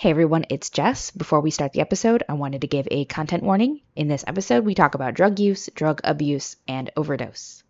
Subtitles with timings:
[0.00, 1.10] Hey everyone, it's Jess.
[1.10, 3.80] Before we start the episode, I wanted to give a content warning.
[3.96, 7.64] In this episode, we talk about drug use, drug abuse, and overdose.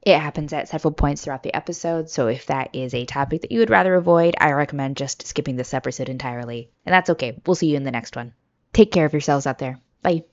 [0.00, 3.52] It happens at several points throughout the episode, so if that is a topic that
[3.52, 6.70] you would rather avoid, I recommend just skipping this episode entirely.
[6.86, 7.38] And that's okay.
[7.46, 8.32] We'll see you in the next one.
[8.72, 9.78] Take care of yourselves out there.
[10.00, 10.24] Bye.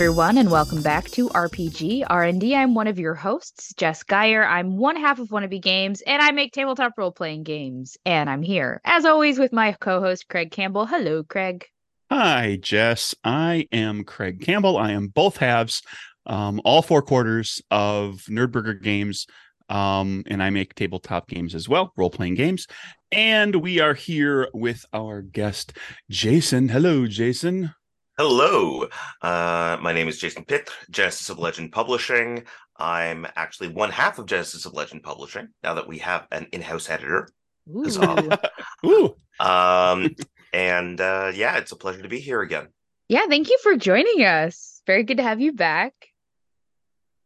[0.00, 2.56] Everyone, and welcome back to RPG R&D.
[2.56, 4.42] I'm one of your hosts, Jess Geyer.
[4.46, 7.98] I'm one half of Wannabe Games, and I make tabletop role-playing games.
[8.06, 10.86] And I'm here, as always, with my co-host Craig Campbell.
[10.86, 11.66] Hello, Craig.
[12.10, 13.14] Hi, Jess.
[13.24, 14.78] I am Craig Campbell.
[14.78, 15.82] I am both halves,
[16.24, 19.26] um, all four quarters of Nerdburger Games,
[19.68, 22.66] um, and I make tabletop games as well, role-playing games.
[23.12, 25.74] And we are here with our guest,
[26.08, 26.70] Jason.
[26.70, 27.74] Hello, Jason.
[28.22, 28.86] Hello,
[29.22, 32.44] uh, my name is Jason Pitre, Genesis of Legend Publishing.
[32.76, 36.90] I'm actually one half of Genesis of Legend Publishing now that we have an in-house
[36.90, 37.30] editor.
[37.74, 38.30] Ooh.
[38.84, 39.16] Ooh.
[39.42, 40.14] Um,
[40.52, 42.68] and uh, yeah, it's a pleasure to be here again.
[43.08, 44.82] Yeah, thank you for joining us.
[44.86, 45.94] Very good to have you back.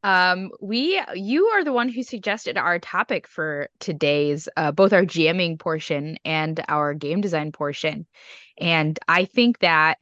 [0.04, 5.02] Um, we you are the one who suggested our topic for today's uh, both our
[5.02, 8.06] GMing portion and our game design portion.
[8.60, 9.98] And I think that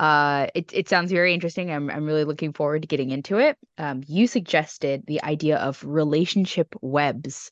[0.00, 1.70] uh, it, it sounds very interesting.
[1.70, 3.58] I'm, I'm really looking forward to getting into it.
[3.76, 7.50] Um, you suggested the idea of relationship webs.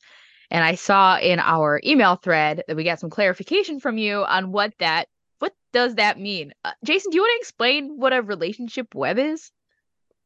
[0.49, 4.51] And I saw in our email thread that we got some clarification from you on
[4.51, 6.51] what that what does that mean.
[6.65, 9.51] Uh, Jason, do you want to explain what a relationship web is?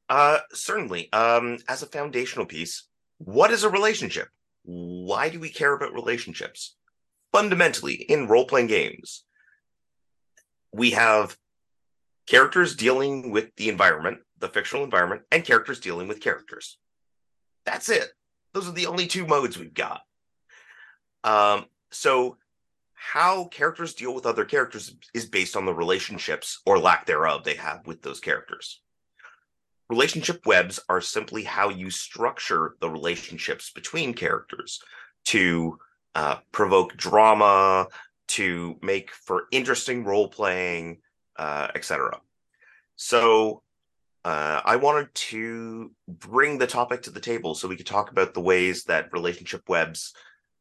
[0.07, 1.11] Uh, certainly.
[1.11, 4.29] Um, as a foundational piece, what is a relationship?
[4.63, 6.77] Why do we care about relationships?
[7.33, 9.25] Fundamentally, in role playing games,
[10.71, 11.37] we have
[12.27, 16.77] characters dealing with the environment, the fictional environment, and characters dealing with characters.
[17.65, 18.09] That's it.
[18.53, 20.01] Those are the only two modes we've got.
[21.23, 22.37] Um, so
[22.93, 27.55] how characters deal with other characters is based on the relationships or lack thereof they
[27.55, 28.81] have with those characters.
[29.89, 34.81] Relationship webs are simply how you structure the relationships between characters
[35.25, 35.77] to
[36.15, 37.87] uh, provoke drama,
[38.29, 40.99] to make for interesting role playing,
[41.37, 42.19] uh, etc.
[42.95, 43.63] So
[44.25, 48.33] uh, I wanted to bring the topic to the table so we could talk about
[48.33, 50.13] the ways that relationship webs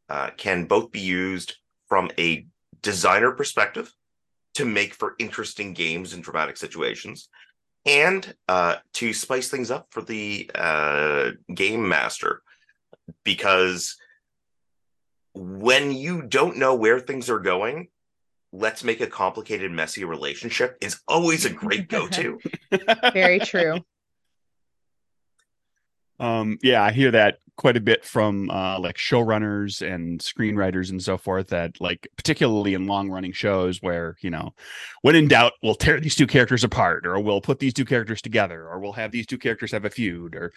[0.08, 1.56] uh, can both be used
[1.86, 2.46] from a
[2.82, 3.92] designer perspective
[4.54, 7.28] to make for interesting games and dramatic situations,
[7.86, 12.42] and uh, to spice things up for the uh, game master.
[13.24, 13.96] Because
[15.34, 17.88] when you don't know where things are going,
[18.52, 22.38] let's make a complicated, messy relationship is always a great go-to.
[23.12, 23.80] Very true.
[26.20, 31.02] Um, yeah, I hear that quite a bit from uh, like showrunners and screenwriters and
[31.02, 31.48] so forth.
[31.48, 34.54] That like particularly in long-running shows where you know,
[35.00, 38.22] when in doubt, we'll tear these two characters apart, or we'll put these two characters
[38.22, 40.52] together, or we'll have these two characters have a feud, or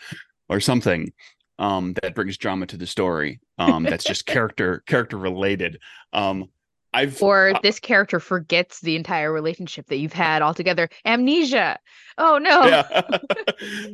[0.49, 1.11] or something
[1.57, 3.39] um, that brings drama to the story.
[3.57, 5.79] Um, that's just character character related.
[6.13, 6.49] Um,
[6.95, 10.89] I've Or uh, this character forgets the entire relationship that you've had altogether.
[11.05, 11.77] Amnesia.
[12.17, 12.65] Oh no.
[12.65, 13.09] yeah.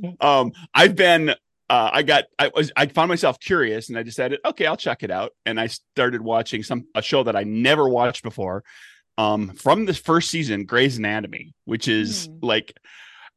[0.22, 1.30] um, I've been
[1.70, 5.04] uh, I got I was I found myself curious and I decided, okay, I'll check
[5.04, 5.32] it out.
[5.46, 8.64] And I started watching some a show that I never watched before.
[9.18, 12.46] Um, from the first season, Grey's Anatomy, which is Hmm.
[12.46, 12.74] like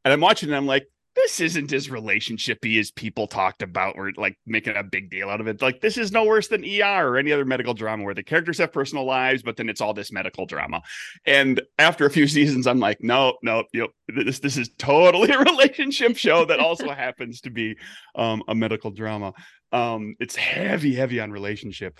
[0.03, 4.11] and I'm watching and I'm like, this isn't as relationshipy as people talked about or
[4.17, 5.61] like making a big deal out of it.
[5.61, 8.57] Like this is no worse than ER or any other medical drama where the characters
[8.57, 10.81] have personal lives, but then it's all this medical drama.
[11.25, 15.39] And after a few seasons, I'm like, no, no, yep, this this is totally a
[15.43, 17.77] relationship show that also happens to be
[18.15, 19.33] um, a medical drama.
[19.71, 21.99] Um, it's heavy, heavy on relationship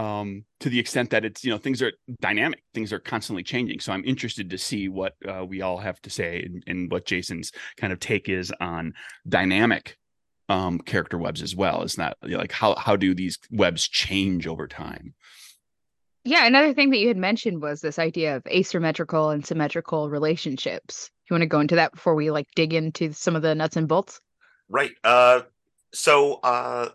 [0.00, 1.92] um, to the extent that it's you know things are
[2.22, 3.80] dynamic, things are constantly changing.
[3.80, 7.04] So I'm interested to see what uh, we all have to say and, and what
[7.04, 8.94] Jason's kind of take is on
[9.28, 9.98] dynamic
[10.48, 11.82] um, character webs as well.
[11.82, 15.14] Is that you know, like how how do these webs change over time?
[16.24, 21.10] Yeah, another thing that you had mentioned was this idea of asymmetrical and symmetrical relationships.
[21.28, 23.76] You want to go into that before we like dig into some of the nuts
[23.76, 24.20] and bolts?
[24.68, 24.92] Right.
[25.04, 25.42] Uh,
[25.92, 26.90] so, uh,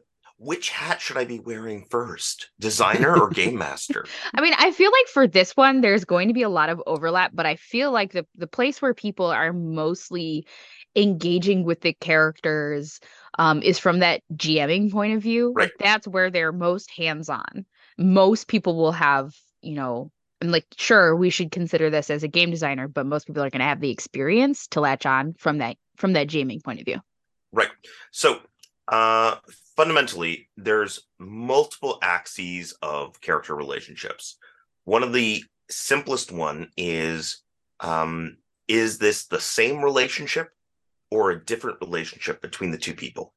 [0.46, 4.12] which hat should I be wearing first, designer or game master?
[4.34, 6.82] I mean, I feel like for this one, there's going to be a lot of
[6.86, 10.46] overlap, but I feel like the the place where people are mostly
[10.96, 13.00] engaging with the characters
[13.38, 15.56] um, is from that GMing point of view.
[15.58, 15.80] Like Right.
[15.80, 17.66] that's where they're most hands on.
[17.98, 20.12] most people will have, you know,
[20.42, 23.50] I'm like sure we should consider this as a game designer, but most people are
[23.50, 26.86] going to have the experience to latch on from that from that gaming point of
[26.86, 27.00] view.
[27.52, 27.70] Right.
[28.12, 28.42] So
[28.88, 29.36] uh
[29.76, 34.38] fundamentally there's multiple axes of character relationships.
[34.84, 37.42] One of the simplest one is
[37.80, 38.38] um
[38.68, 40.50] is this the same relationship
[41.12, 43.34] or a different relationship between the two people?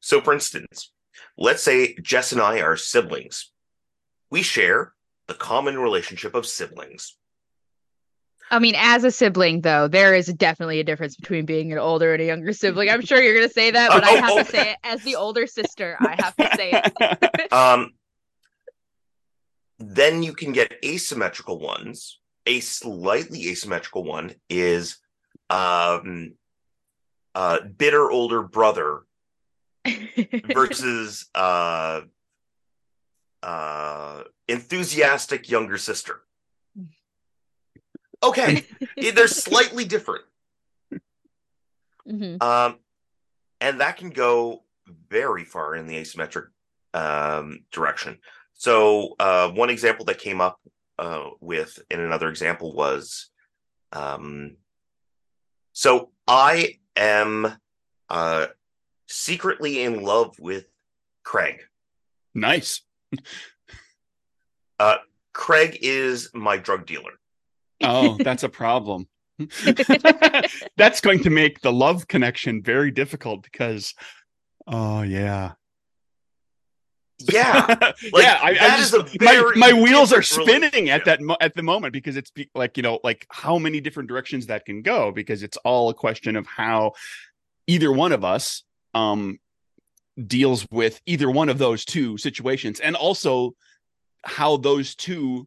[0.00, 0.92] So for instance,
[1.36, 3.50] let's say Jess and I are siblings.
[4.30, 4.92] We share
[5.28, 7.16] the common relationship of siblings.
[8.52, 12.12] I mean, as a sibling, though, there is definitely a difference between being an older
[12.12, 12.90] and a younger sibling.
[12.90, 15.16] I'm sure you're going to say that, but I have to say it as the
[15.16, 15.96] older sister.
[15.98, 17.52] I have to say it.
[17.52, 17.94] um,
[19.78, 22.18] then you can get asymmetrical ones.
[22.46, 24.98] A slightly asymmetrical one is
[25.48, 26.34] um,
[27.34, 29.00] uh, bitter older brother
[30.52, 32.02] versus uh,
[33.42, 36.20] uh, enthusiastic younger sister.
[38.22, 38.66] Okay,
[39.14, 40.24] they're slightly different.
[42.08, 42.42] Mhm.
[42.42, 42.78] Um,
[43.60, 44.64] and that can go
[45.08, 46.46] very far in the asymmetric
[46.94, 48.18] um, direction.
[48.54, 50.60] So, uh, one example that came up
[50.98, 53.30] uh, with in another example was
[53.92, 54.56] um,
[55.72, 57.56] so I am
[58.08, 58.46] uh,
[59.06, 60.66] secretly in love with
[61.22, 61.60] Craig.
[62.34, 62.82] Nice.
[65.32, 67.12] Craig is my drug dealer.
[67.82, 69.08] Oh, that's a problem.
[70.76, 73.94] that's going to make the love connection very difficult because
[74.66, 75.52] oh yeah.
[77.30, 77.66] Yeah,
[78.14, 81.92] yeah, I, I just my, my wheels are spinning at that mo- at the moment
[81.92, 85.42] because it's be, like you know like how many different directions that can go because
[85.42, 86.92] it's all a question of how
[87.68, 88.64] either one of us
[88.94, 89.38] um
[90.26, 93.54] deals with either one of those two situations and also
[94.24, 95.46] how those two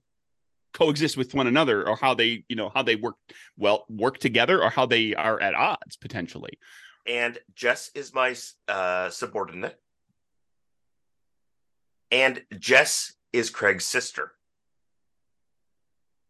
[0.76, 3.16] coexist with one another or how they you know how they work
[3.58, 6.60] well work together or how they are at odds potentially
[7.06, 8.36] and Jess is my
[8.68, 9.80] uh, subordinate,
[12.12, 14.32] and Jess is Craig's sister.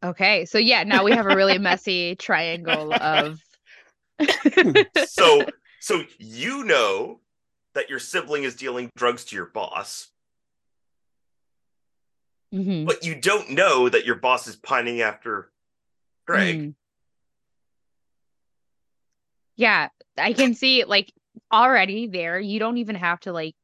[0.03, 3.41] Okay, so yeah, now we have a really messy triangle of.
[5.07, 5.45] So,
[5.79, 7.21] so you know
[7.73, 10.09] that your sibling is dealing drugs to your boss,
[12.55, 12.85] Mhm.
[12.85, 15.51] but you don't know that your boss is pining after
[16.25, 16.59] Craig.
[16.59, 16.75] Mm.
[19.57, 21.11] Yeah, I can see like
[21.51, 22.39] already there.
[22.39, 23.55] You don't even have to like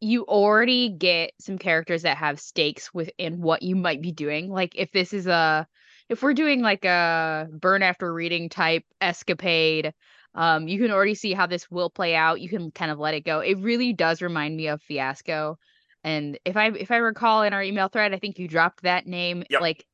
[0.00, 4.50] you already get some characters that have stakes within what you might be doing.
[4.50, 5.66] Like if this is a
[6.08, 9.94] if we're doing like a burn after reading type escapade,
[10.34, 12.40] um, you can already see how this will play out.
[12.40, 13.40] You can kind of let it go.
[13.40, 15.58] It really does remind me of Fiasco.
[16.02, 19.06] And if I if I recall in our email thread, I think you dropped that
[19.06, 19.44] name.
[19.50, 19.60] Yep.
[19.60, 19.84] Like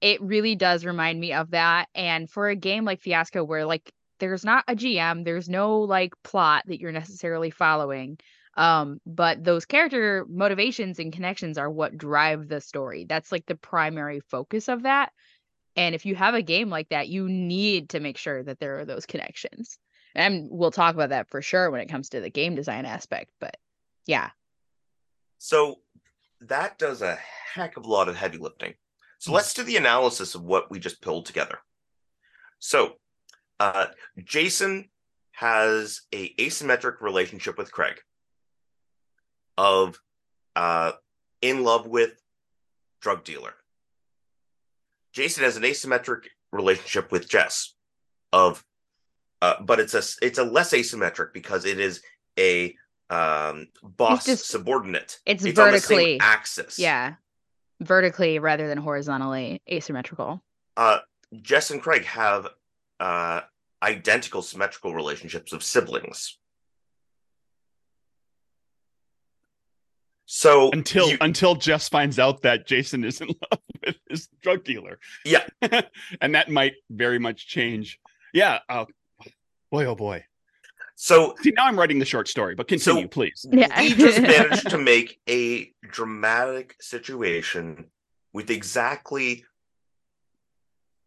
[0.00, 1.88] it really does remind me of that.
[1.94, 6.12] And for a game like Fiasco, where like there's not a GM, there's no like
[6.22, 8.18] plot that you're necessarily following.
[8.56, 13.04] Um, but those character motivations and connections are what drive the story.
[13.08, 15.12] That's like the primary focus of that.
[15.76, 18.78] And if you have a game like that, you need to make sure that there
[18.78, 19.78] are those connections.
[20.14, 23.30] And we'll talk about that for sure when it comes to the game design aspect.
[23.40, 23.56] But
[24.06, 24.30] yeah.
[25.38, 25.80] So
[26.40, 27.18] that does a
[27.54, 28.74] heck of a lot of heavy lifting.
[29.18, 29.36] So Hmm.
[29.36, 31.58] let's do the analysis of what we just pulled together.
[32.58, 32.94] So
[33.60, 33.86] uh,
[34.22, 34.90] Jason
[35.32, 38.00] has a asymmetric relationship with Craig
[39.56, 40.00] of
[40.56, 40.92] uh,
[41.42, 42.12] in love with
[43.00, 43.54] drug dealer.
[45.12, 47.74] Jason has an asymmetric relationship with Jess
[48.32, 48.64] of
[49.42, 52.02] uh, but it's a it's a less asymmetric because it is
[52.38, 52.74] a
[53.10, 55.18] um, boss just- subordinate.
[55.26, 56.20] It's, It's on the same vertically.
[56.20, 56.78] axis.
[56.78, 57.14] Yeah.
[57.80, 60.42] Vertically rather than horizontally asymmetrical.
[60.76, 60.98] Uh,
[61.42, 62.48] Jess and Craig have
[63.00, 63.40] uh,
[63.82, 66.38] identical symmetrical relationships of siblings.
[70.26, 74.64] So until you- until Jess finds out that Jason is in love with his drug
[74.64, 74.98] dealer.
[75.24, 75.44] Yeah.
[76.20, 77.98] and that might very much change.
[78.32, 78.60] Yeah.
[78.68, 78.86] Uh,
[79.70, 80.24] boy, oh boy.
[80.96, 83.46] So See, now I'm writing the short story, but continue, So- please.
[83.50, 83.68] Yeah.
[83.80, 87.86] we just managed to make a dramatic situation
[88.32, 89.44] with exactly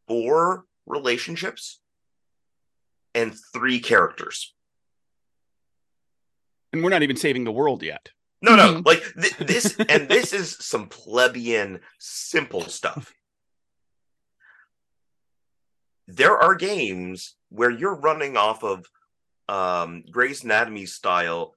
[0.07, 1.79] four relationships
[3.15, 4.53] and three characters.
[6.73, 8.09] And we're not even saving the world yet.
[8.41, 8.85] No, no, Mhm.
[8.85, 13.13] like th- this, and this is some plebeian, simple stuff.
[16.07, 18.85] There are games where you're running off of
[19.49, 21.53] um Grey's Anatomy style,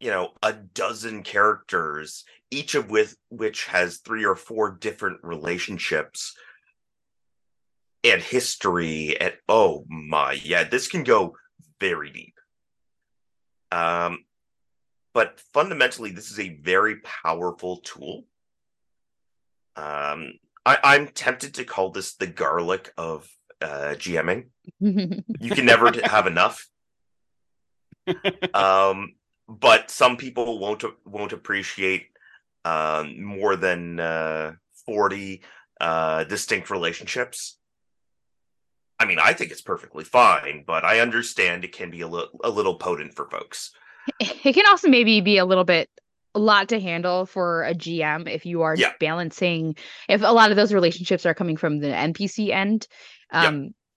[0.00, 6.36] you know, a dozen characters each of with which has three or four different relationships
[8.04, 11.34] and history and oh my yeah this can go
[11.80, 12.34] very deep.
[13.72, 14.24] Um
[15.12, 18.24] but fundamentally this is a very powerful tool.
[19.76, 20.34] Um
[20.66, 23.28] I, i'm tempted to call this the garlic of
[23.60, 24.46] uh gming
[24.80, 26.66] you can never have enough
[28.54, 29.14] um
[29.48, 32.06] but some people won't won't appreciate
[32.64, 34.52] um more than uh
[34.86, 35.42] 40
[35.80, 37.58] uh distinct relationships
[39.00, 42.30] I mean, I think it's perfectly fine, but I understand it can be a little
[42.44, 43.72] a little potent for folks.
[44.20, 45.90] It can also maybe be a little bit
[46.36, 48.92] a lot to handle for a GM if you are Yeah.
[49.00, 49.74] balancing
[50.08, 52.86] if a lot of those relationships are coming from the NPC end.
[53.32, 53.50] Yeah.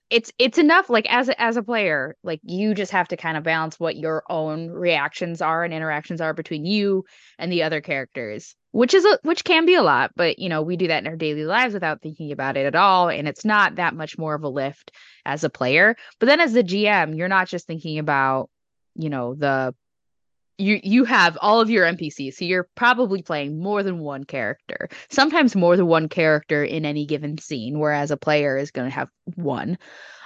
[0.09, 3.37] It's it's enough like as a, as a player like you just have to kind
[3.37, 7.03] of balance what your own reactions are and interactions are between you
[7.37, 10.61] and the other characters which is a, which can be a lot but you know
[10.61, 13.43] we do that in our daily lives without thinking about it at all and it's
[13.43, 14.91] not that much more of a lift
[15.25, 15.95] as a player.
[16.19, 18.49] But then as the GM you're not just thinking about
[18.95, 19.75] you know the
[20.57, 24.89] you you have all of your NPCs, so you're probably playing more than one character.
[25.09, 28.95] Sometimes more than one character in any given scene, whereas a player is going to
[28.95, 29.77] have one.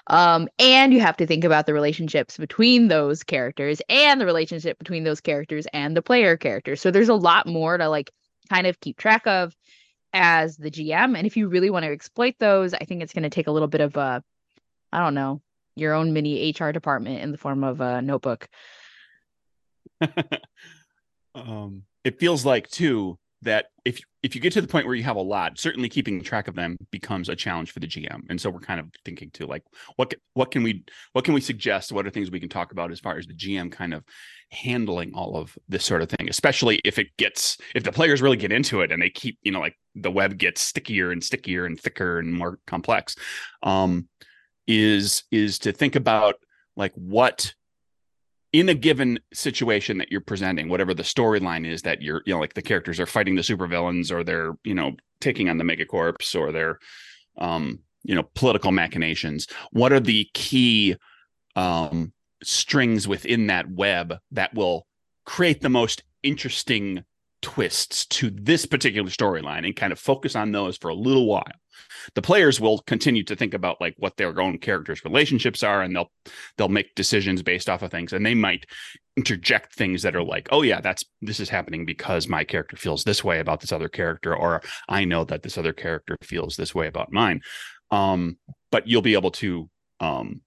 [0.07, 4.79] Um, and you have to think about the relationships between those characters and the relationship
[4.79, 6.81] between those characters and the player characters.
[6.81, 8.11] So there's a lot more to like
[8.49, 9.55] kind of keep track of
[10.13, 11.17] as the GM.
[11.17, 13.51] And if you really want to exploit those, I think it's going to take a
[13.51, 14.23] little bit of a,
[14.91, 15.41] I don't know,
[15.75, 18.49] your own mini HR department in the form of a notebook.
[21.35, 25.03] um, it feels like too that if if you get to the point where you
[25.03, 28.21] have a lot, certainly keeping track of them becomes a challenge for the GM.
[28.29, 29.63] And so we're kind of thinking too, like
[29.95, 31.91] what what can we what can we suggest?
[31.91, 34.03] What are things we can talk about as far as the GM kind of
[34.51, 38.37] handling all of this sort of thing, especially if it gets if the players really
[38.37, 41.65] get into it and they keep you know like the web gets stickier and stickier
[41.65, 43.15] and thicker and more complex.
[43.63, 44.07] Um,
[44.67, 46.35] is is to think about
[46.75, 47.53] like what
[48.53, 52.39] in a given situation that you're presenting, whatever the storyline is that you're, you know,
[52.39, 54.91] like the characters are fighting the supervillains or they're, you know,
[55.21, 56.77] taking on the megacorps or they're,
[57.37, 59.47] um, you know, political machinations.
[59.71, 60.97] What are the key
[61.55, 62.11] um,
[62.43, 64.85] strings within that web that will
[65.25, 67.03] create the most interesting
[67.41, 71.43] twists to this particular storyline and kind of focus on those for a little while?
[72.15, 75.95] the players will continue to think about like what their own characters relationships are and
[75.95, 76.11] they'll
[76.57, 78.65] they'll make decisions based off of things and they might
[79.17, 83.03] interject things that are like oh yeah that's this is happening because my character feels
[83.03, 86.73] this way about this other character or i know that this other character feels this
[86.73, 87.41] way about mine
[87.91, 88.37] um
[88.71, 89.69] but you'll be able to
[89.99, 90.41] um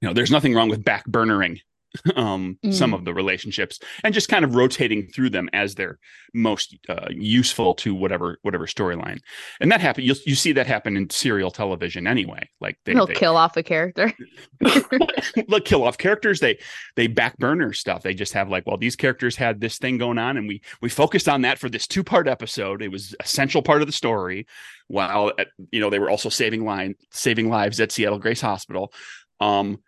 [0.00, 1.60] you know there's nothing wrong with back burnering
[2.16, 2.74] um Mm.
[2.74, 5.98] some of the relationships and just kind of rotating through them as they're
[6.34, 9.18] most uh, useful to whatever whatever storyline
[9.60, 13.06] and that happen you you see that happen in serial television anyway like they, He'll
[13.06, 14.12] they kill off a character.
[15.48, 16.58] look kill off characters they
[16.96, 20.18] they back burner stuff they just have like well these characters had this thing going
[20.18, 23.62] on and we we focused on that for this two part episode it was essential
[23.62, 24.46] part of the story
[24.88, 28.92] while at, you know they were also saving line saving lives at seattle grace hospital
[29.40, 29.78] um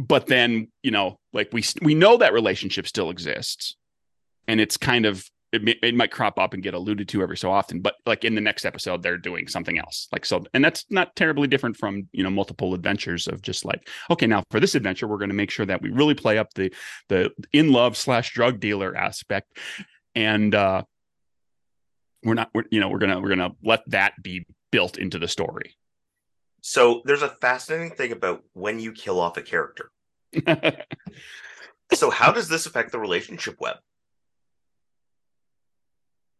[0.00, 3.76] but then you know like we we know that relationship still exists.
[4.48, 7.36] And it's kind of it, may- it might crop up and get alluded to every
[7.36, 10.08] so often but like in the next episode they're doing something else.
[10.12, 13.88] Like so and that's not terribly different from you know multiple adventures of just like
[14.10, 16.52] okay now for this adventure we're going to make sure that we really play up
[16.54, 16.72] the
[17.08, 19.58] the in love slash drug dealer aspect.
[20.14, 20.82] And uh
[22.24, 25.28] we're not we're, you know we're gonna we're gonna let that be built into the
[25.28, 25.74] story
[26.62, 29.90] So there's a fascinating thing about when you kill off a character.
[31.94, 33.76] So how does this affect the relationship web?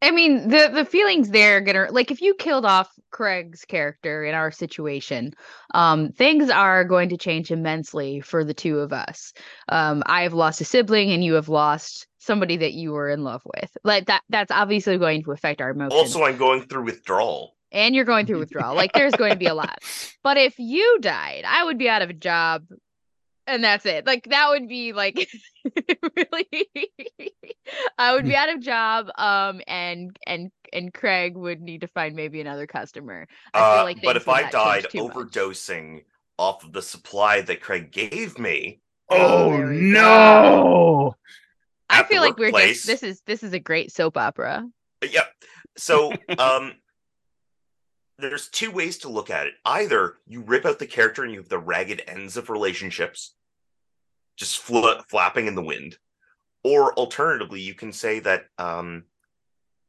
[0.03, 4.25] I mean, the the feelings there are gonna like if you killed off Craig's character
[4.25, 5.35] in our situation,
[5.75, 9.35] um, things are going to change immensely for the two of us.
[9.69, 13.25] Um, I have lost a sibling, and you have lost somebody that you were in
[13.25, 13.77] love with.
[13.85, 16.01] Like that, that's obviously going to affect our emotions.
[16.01, 17.57] Also, I'm going through withdrawal.
[17.73, 18.75] And you're going through withdrawal.
[18.75, 19.79] Like there's going to be a lot.
[20.23, 22.67] But if you died, I would be out of a job
[23.47, 24.07] and that's it.
[24.07, 25.29] Like that would be like
[26.17, 26.69] really
[27.99, 32.15] I would be out of job um and and and Craig would need to find
[32.15, 33.27] maybe another customer.
[33.55, 35.17] I feel Uh, but if I died too much.
[35.17, 36.05] overdosing
[36.39, 39.59] off of the supply that Craig gave me, Oh, we
[39.93, 41.17] no
[41.91, 44.65] I feel like we're just this is this is a great soap opera.
[45.03, 45.27] Yep.
[45.77, 46.75] So, um,
[48.21, 49.55] there's two ways to look at it.
[49.65, 53.35] Either you rip out the character and you have the ragged ends of relationships
[54.37, 55.99] just fl- flapping in the wind,
[56.63, 59.05] or alternatively, you can say that um,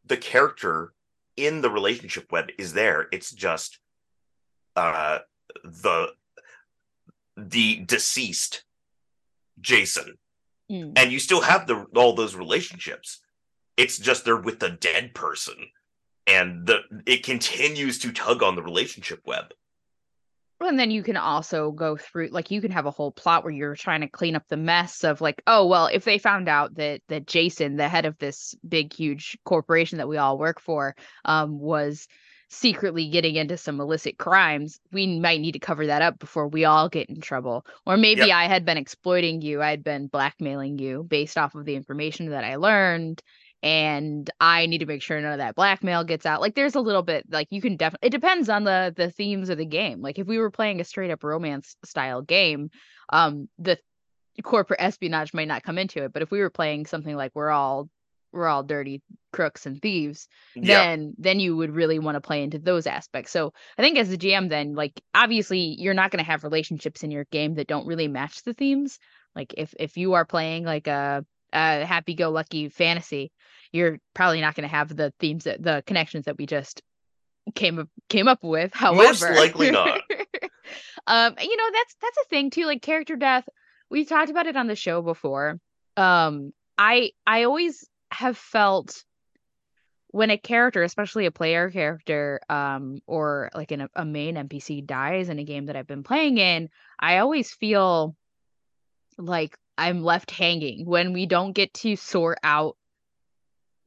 [0.06, 0.94] the character
[1.38, 3.08] in the relationship web is there.
[3.12, 3.80] It's just
[4.76, 5.20] uh
[5.64, 6.08] the
[7.38, 8.64] the deceased
[9.60, 10.18] Jason.
[10.72, 10.94] Mm.
[10.96, 13.20] And you still have the all those relationships.
[13.78, 15.56] It's just they're with the dead person.
[16.28, 19.54] And the it continues to tug on the relationship web.
[20.60, 23.54] And then you can also go through like you can have a whole plot where
[23.54, 26.76] you're trying to clean up the mess of like, oh well, if they found out
[26.76, 30.96] that that Jason, the head of this big huge corporation that we all work for,
[31.26, 32.08] um, was
[32.52, 36.66] secretly getting into some illicit crimes, we might need to cover that up before we
[36.66, 37.66] all get in trouble.
[37.86, 38.36] Or maybe Yep.
[38.36, 42.30] I had been exploiting you, I had been blackmailing you based off of the information
[42.30, 43.24] that I learned.
[43.64, 46.42] And I need to make sure none of that blackmail gets out.
[46.42, 49.50] Like there's a little bit like you can definitely it depends on the the themes
[49.50, 50.02] of the game.
[50.02, 52.72] Like if we were playing a straight up romance style game,
[53.14, 53.78] um the
[54.44, 56.14] corporate espionage might not come into it.
[56.14, 57.90] But if we were playing something like we're all
[58.32, 59.02] we're all dirty
[59.34, 60.84] crooks and thieves, Yeah.
[60.84, 63.32] then then you would really want to play into those aspects.
[63.32, 67.04] So I think as a GM, then like obviously you're not going to have relationships
[67.04, 69.00] in your game that don't really match the themes.
[69.36, 73.32] Like if if you are playing like a, a happy-go-lucky fantasy,
[73.72, 76.82] you're probably not going to have the themes that the connections that we just
[77.56, 78.74] came up came up with.
[78.74, 80.02] However, Most likely not.
[81.08, 82.66] um, you know that's that's a thing too.
[82.66, 83.48] Like character death,
[83.90, 85.60] we talked about it on the show before.
[85.98, 89.04] Um, I I always have felt
[90.12, 95.30] when a character, especially a player character, um, or like an, a main NPC dies
[95.30, 98.16] in a game that I've been playing in, I always feel
[99.18, 102.78] like I'm left hanging when we don't get to sort out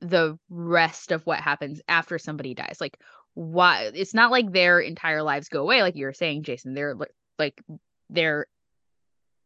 [0.00, 2.78] the rest of what happens after somebody dies.
[2.80, 2.98] Like,
[3.34, 3.92] why?
[3.94, 6.74] It's not like their entire lives go away, like you were saying, Jason.
[6.74, 6.96] They're
[7.38, 7.62] like
[8.10, 8.46] their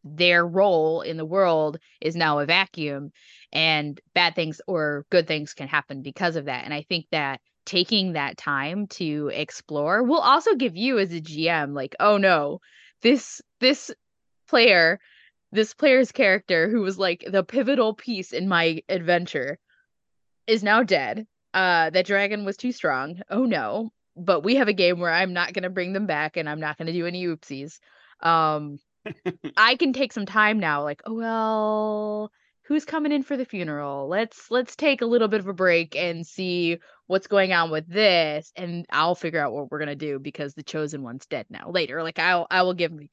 [0.05, 3.12] their role in the world is now a vacuum
[3.52, 7.40] and bad things or good things can happen because of that and i think that
[7.67, 12.61] taking that time to explore will also give you as a gm like oh no
[13.02, 13.91] this this
[14.49, 15.00] player
[15.52, 19.58] this player's character who was like the pivotal piece in my adventure
[20.47, 24.73] is now dead uh that dragon was too strong oh no but we have a
[24.73, 27.06] game where i'm not going to bring them back and i'm not going to do
[27.06, 27.78] any oopsies
[28.21, 28.78] um
[29.56, 32.32] I can take some time now, like, oh well,
[32.63, 34.08] who's coming in for the funeral?
[34.08, 37.89] Let's let's take a little bit of a break and see what's going on with
[37.89, 41.71] this, and I'll figure out what we're gonna do because the chosen one's dead now.
[41.71, 43.11] Later, like I'll I will give me,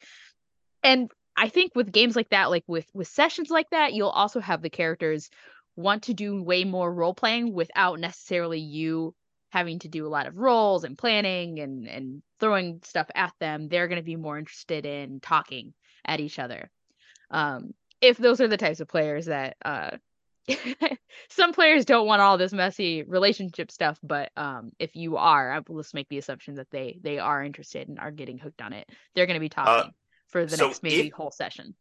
[0.84, 4.40] and I think with games like that, like with with sessions like that, you'll also
[4.40, 5.30] have the characters
[5.76, 9.14] want to do way more role playing without necessarily you
[9.50, 13.68] having to do a lot of roles and planning and and throwing stuff at them.
[13.68, 15.74] They're going to be more interested in talking
[16.06, 16.70] at each other.
[17.32, 19.98] Um, if those are the types of players that uh,
[21.30, 25.94] some players don't want all this messy relationship stuff, but um, if you are, let's
[25.94, 28.88] make the assumption that they they are interested and are getting hooked on it.
[29.16, 29.92] They're going to be talking
[30.28, 31.76] for the so next maybe if- whole session.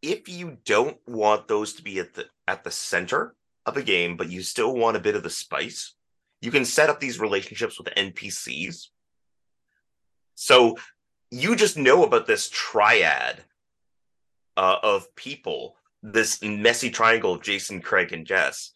[0.00, 3.34] if you don't want those to be at the at the center
[3.66, 5.94] of a game, but you still want a bit of the spice,
[6.40, 8.88] you can set up these relationships with NPCs.
[10.34, 10.76] So
[11.30, 13.44] you just know about this triad
[14.56, 18.72] uh, of people, this messy triangle of Jason, Craig, and Jess.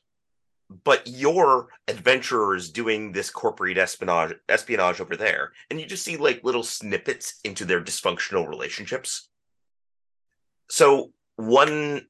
[0.69, 6.17] But your adventurer is doing this corporate espionage espionage over there, and you just see
[6.17, 9.29] like little snippets into their dysfunctional relationships.
[10.69, 12.07] So one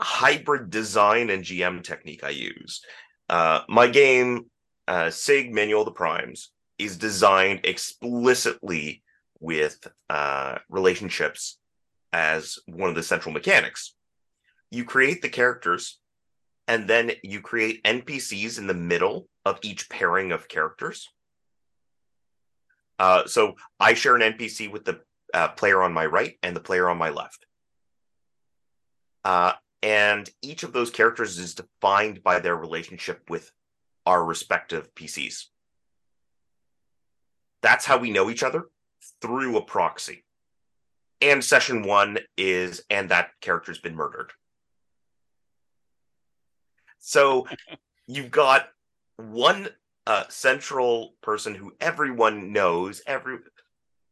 [0.00, 2.82] hybrid design and GM technique I use.
[3.28, 4.46] Uh, my game,
[4.88, 9.02] uh, Sig Manual of the Primes, is designed explicitly
[9.40, 11.58] with uh, relationships
[12.12, 13.94] as one of the central mechanics.
[14.70, 15.98] You create the characters,
[16.68, 21.08] and then you create NPCs in the middle of each pairing of characters.
[22.98, 25.00] Uh, so I share an NPC with the
[25.32, 27.46] uh, player on my right and the player on my left.
[29.24, 29.52] Uh,
[29.82, 33.50] and each of those characters is defined by their relationship with
[34.06, 35.44] our respective PCs.
[37.62, 38.64] That's how we know each other
[39.20, 40.24] through a proxy.
[41.20, 44.32] And session one is, and that character's been murdered.
[46.98, 47.46] So
[48.06, 48.68] you've got
[49.16, 49.68] one
[50.06, 53.38] uh, central person who everyone knows, every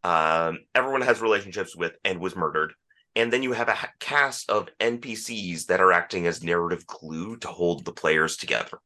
[0.03, 2.75] um, everyone has relationships with, and was murdered
[3.17, 7.49] and then you have a cast of NPCs that are acting as narrative glue to
[7.49, 8.79] hold the players together.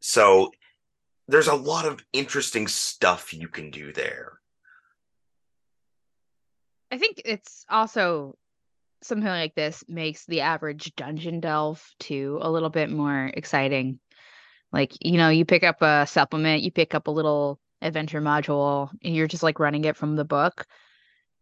[0.00, 0.52] So
[1.28, 4.40] there's a lot of interesting stuff you can do there.
[6.90, 8.36] I think it's also
[9.02, 13.98] something like this makes the average dungeon delve too a little bit more exciting.
[14.72, 18.90] Like, you know, you pick up a supplement, you pick up a little adventure module,
[19.02, 20.66] and you're just like running it from the book.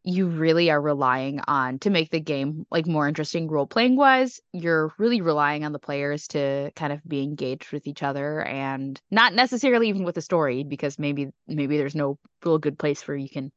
[0.05, 4.40] You really are relying on to make the game like more interesting role playing wise.
[4.53, 8.99] You're really relying on the players to kind of be engaged with each other and
[9.11, 13.16] not necessarily even with the story because maybe maybe there's no real good place where
[13.16, 13.53] you can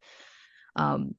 [0.75, 1.15] um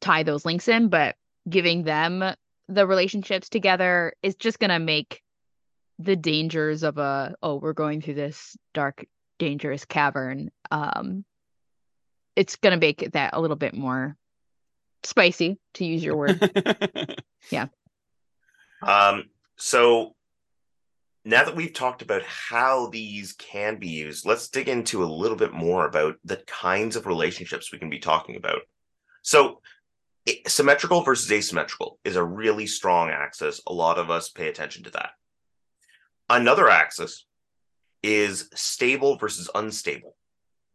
[0.00, 1.14] tie those links in, but
[1.48, 2.24] giving them
[2.68, 5.22] the relationships together is just going to make
[5.98, 9.06] the dangers of a oh we're going through this dark
[9.38, 11.24] dangerous cavern um
[12.34, 14.16] it's going to make that a little bit more
[15.04, 16.40] spicy to use your word.
[17.50, 17.66] Yeah.
[18.82, 19.24] Um
[19.56, 20.16] so
[21.26, 25.36] now that we've talked about how these can be used let's dig into a little
[25.36, 28.62] bit more about the kinds of relationships we can be talking about.
[29.20, 29.60] So
[30.46, 34.90] symmetrical versus asymmetrical is a really strong axis a lot of us pay attention to
[34.90, 35.10] that
[36.28, 37.26] Another axis
[38.02, 40.16] is stable versus unstable.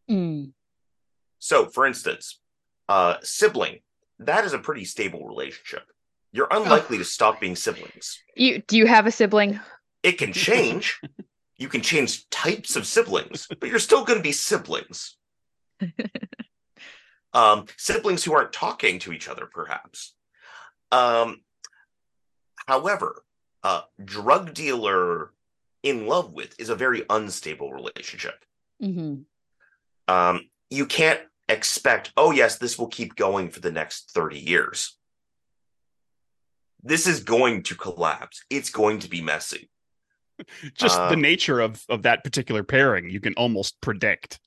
[0.10, 0.52] Mm.
[1.40, 2.40] So, for instance,
[2.88, 3.80] uh, sibling,
[4.20, 5.84] that is a pretty stable relationship.
[6.32, 7.00] You're unlikely oh.
[7.00, 8.20] to stop being siblings.
[8.36, 9.60] You do you have a sibling?
[10.04, 11.02] It can change.
[11.58, 15.18] you can change types of siblings, but you're still going to be siblings.
[17.34, 20.14] um, siblings who aren't talking to each other, perhaps.
[20.92, 21.42] Um,
[22.68, 23.24] however,
[23.64, 25.32] uh, drug dealer
[25.84, 28.44] in love with is a very unstable relationship.
[28.82, 29.22] Mm-hmm.
[30.14, 34.98] Um, you can't expect, oh, yes, this will keep going for the next 30 years.
[36.82, 38.44] This is going to collapse.
[38.50, 39.70] It's going to be messy.
[40.74, 44.40] Just the um, nature of, of that particular pairing, you can almost predict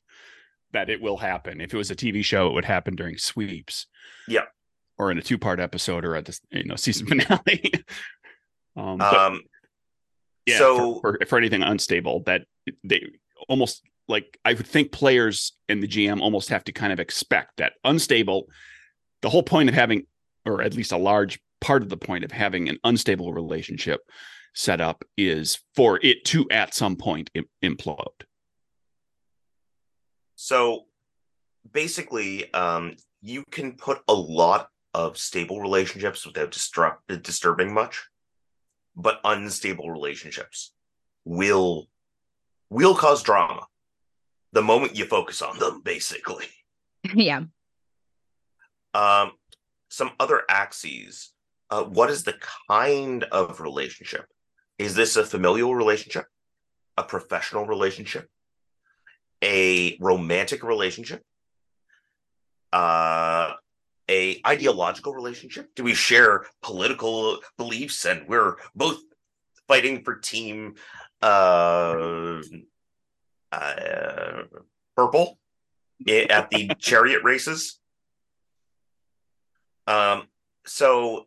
[0.73, 1.61] that it will happen.
[1.61, 3.87] If it was a TV show, it would happen during sweeps.
[4.27, 4.45] Yeah.
[4.99, 7.73] Or in a two part episode or at the you know season finale.
[8.77, 9.41] um, but, um
[10.47, 12.43] yeah, so for, for, for anything unstable, that
[12.85, 13.07] they
[13.49, 17.59] almost like I would think players and the GM almost have to kind of expect
[17.59, 18.49] that unstable.
[19.21, 20.07] The whole point of having,
[20.45, 24.01] or at least a large part of the point of having an unstable relationship
[24.55, 27.31] set up is for it to at some point
[27.63, 28.23] implode.
[30.43, 30.87] So
[31.71, 38.09] basically, um, you can put a lot of stable relationships without disrupt- disturbing much
[38.97, 40.73] but unstable relationships
[41.25, 41.87] will
[42.71, 43.67] will cause drama
[44.53, 46.47] the moment you focus on them basically.
[47.15, 47.45] Yeah.
[48.95, 49.33] Um
[49.89, 51.33] some other axes
[51.71, 52.35] uh, what is the
[52.69, 54.27] kind of relationship?
[54.79, 56.27] Is this a familial relationship?
[56.99, 58.29] A professional relationship
[59.43, 61.23] a romantic relationship
[62.73, 63.53] uh
[64.11, 65.75] a ideological relationship?
[65.75, 69.01] Do we share political beliefs and we're both
[69.69, 70.75] fighting for team
[71.23, 72.41] uh,
[73.51, 74.43] uh,
[74.97, 75.39] purple
[76.09, 77.79] at the chariot races?
[79.87, 80.29] Um,
[80.67, 81.27] so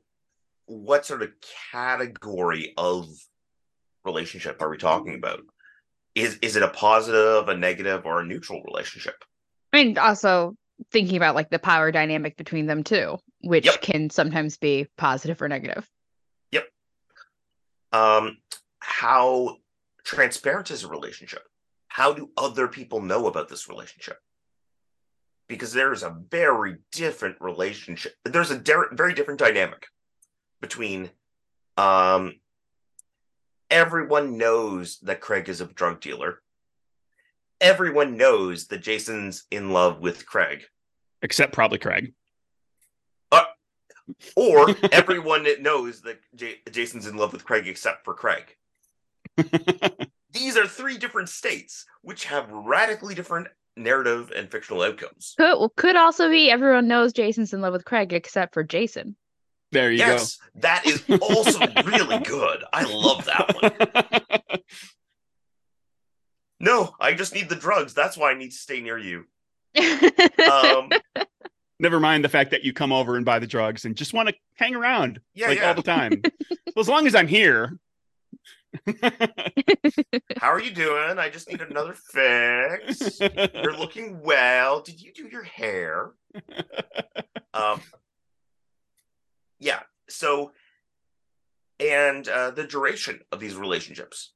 [0.65, 1.31] what sort of
[1.71, 3.07] category of
[4.03, 5.41] relationship are we talking about?
[6.15, 9.23] Is is it a positive, a negative, or a neutral relationship?
[9.73, 10.55] I mean, also
[10.91, 13.81] thinking about like the power dynamic between them too, which yep.
[13.81, 15.87] can sometimes be positive or negative.
[16.51, 16.67] Yep.
[17.91, 18.37] Um,
[18.79, 19.57] how
[20.03, 21.43] transparent is a relationship?
[21.87, 24.17] How do other people know about this relationship?
[25.47, 28.13] Because there is a very different relationship.
[28.23, 29.87] There's a de- very different dynamic
[30.61, 31.09] between
[31.77, 32.33] um,
[33.69, 36.41] everyone knows that Craig is a drug dealer
[37.61, 40.65] everyone knows that Jason's in love with Craig,
[41.21, 42.13] except probably Craig.
[43.31, 43.43] Uh,
[44.35, 48.55] or everyone knows that J- Jason's in love with Craig except for Craig.
[50.31, 53.47] These are three different states which have radically different
[53.77, 55.33] narrative and fictional outcomes.
[55.37, 59.15] Could could also be everyone knows Jason's in love with Craig except for Jason.
[59.75, 60.61] There you yes, go.
[60.61, 62.63] That is also really good.
[62.71, 64.61] I love that one.
[66.57, 67.93] No, I just need the drugs.
[67.93, 69.25] That's why I need to stay near you.
[70.49, 70.89] um,
[71.79, 74.29] Never mind the fact that you come over and buy the drugs and just want
[74.29, 75.67] to hang around yeah, like yeah.
[75.67, 76.23] all the time.
[76.49, 77.77] well, as long as I'm here.
[80.37, 81.19] How are you doing?
[81.19, 83.19] I just need another fix.
[83.19, 84.79] You're looking well.
[84.79, 86.13] Did you do your hair?
[87.53, 87.81] Um,
[89.65, 89.81] yeah.
[90.09, 90.51] So,
[91.79, 94.33] and uh, the duration of these relationships.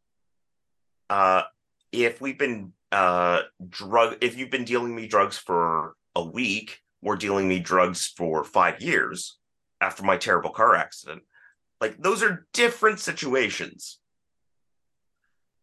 [1.10, 1.44] Uh,
[1.92, 7.16] if we've been uh drug if you've been dealing me drugs for a week or
[7.16, 9.38] dealing me drugs for five years
[9.80, 11.22] after my terrible car accident
[11.80, 14.00] like those are different situations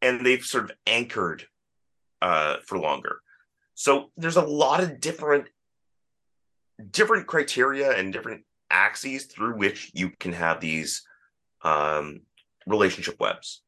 [0.03, 1.47] and they've sort of anchored
[2.23, 3.21] uh, for longer.
[3.75, 5.47] So there's a lot of different
[6.91, 11.03] different criteria and different axes through which you can have these
[11.63, 12.21] um,
[12.67, 13.63] relationship webs,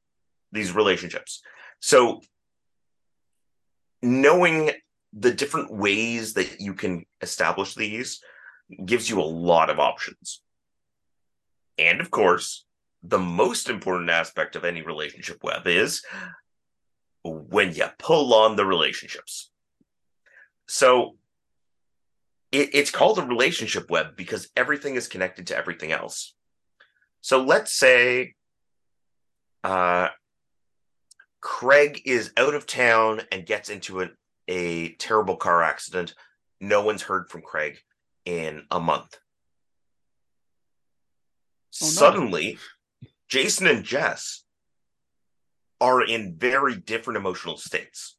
[0.53, 1.43] these relationships.
[1.81, 2.21] So
[4.03, 4.71] knowing
[5.13, 8.21] the different ways that you can establish these
[8.85, 10.43] gives you a lot of options.
[11.79, 12.65] And of course,
[13.03, 16.03] the most important aspect of any relationship web is
[17.25, 19.51] when you pull on the relationships.
[20.67, 21.17] So
[22.53, 26.35] it, it's called a relationship web because everything is connected to everything else.
[27.21, 28.35] So let's say
[29.65, 30.09] uh,
[31.41, 34.09] Craig is out of town and gets into a,
[34.49, 36.15] a terrible car accident.
[36.61, 37.79] No one's heard from Craig
[38.25, 39.19] in a month.
[41.81, 41.91] Oh, no.
[41.91, 42.59] Suddenly,
[43.29, 44.45] Jason and Jess
[45.81, 48.18] are in very different emotional states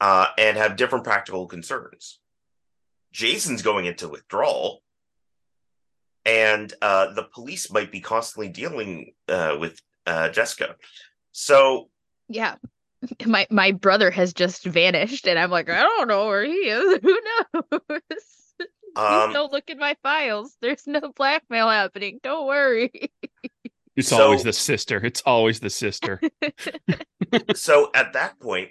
[0.00, 2.18] uh, and have different practical concerns.
[3.12, 4.82] Jason's going into withdrawal,
[6.24, 10.76] and uh, the police might be constantly dealing uh, with uh, Jessica.
[11.32, 11.90] So,
[12.28, 12.56] yeah,
[13.26, 16.98] my my brother has just vanished, and I'm like, I don't know where he is.
[17.02, 17.20] Who
[17.52, 18.00] knows?
[18.96, 20.56] Um, don't look in my files.
[20.62, 22.20] There's no blackmail happening.
[22.22, 22.92] Don't worry.
[23.96, 25.04] It's so, always the sister.
[25.04, 26.20] It's always the sister.
[27.56, 28.70] so at that point,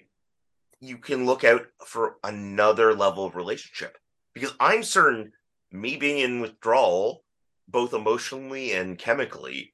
[0.84, 3.98] you can look out for another level of relationship
[4.34, 5.32] because I'm certain
[5.72, 7.24] me being in withdrawal,
[7.68, 9.74] both emotionally and chemically,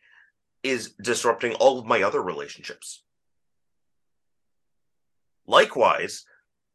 [0.63, 3.04] is disrupting all of my other relationships.
[5.48, 6.26] Likewise,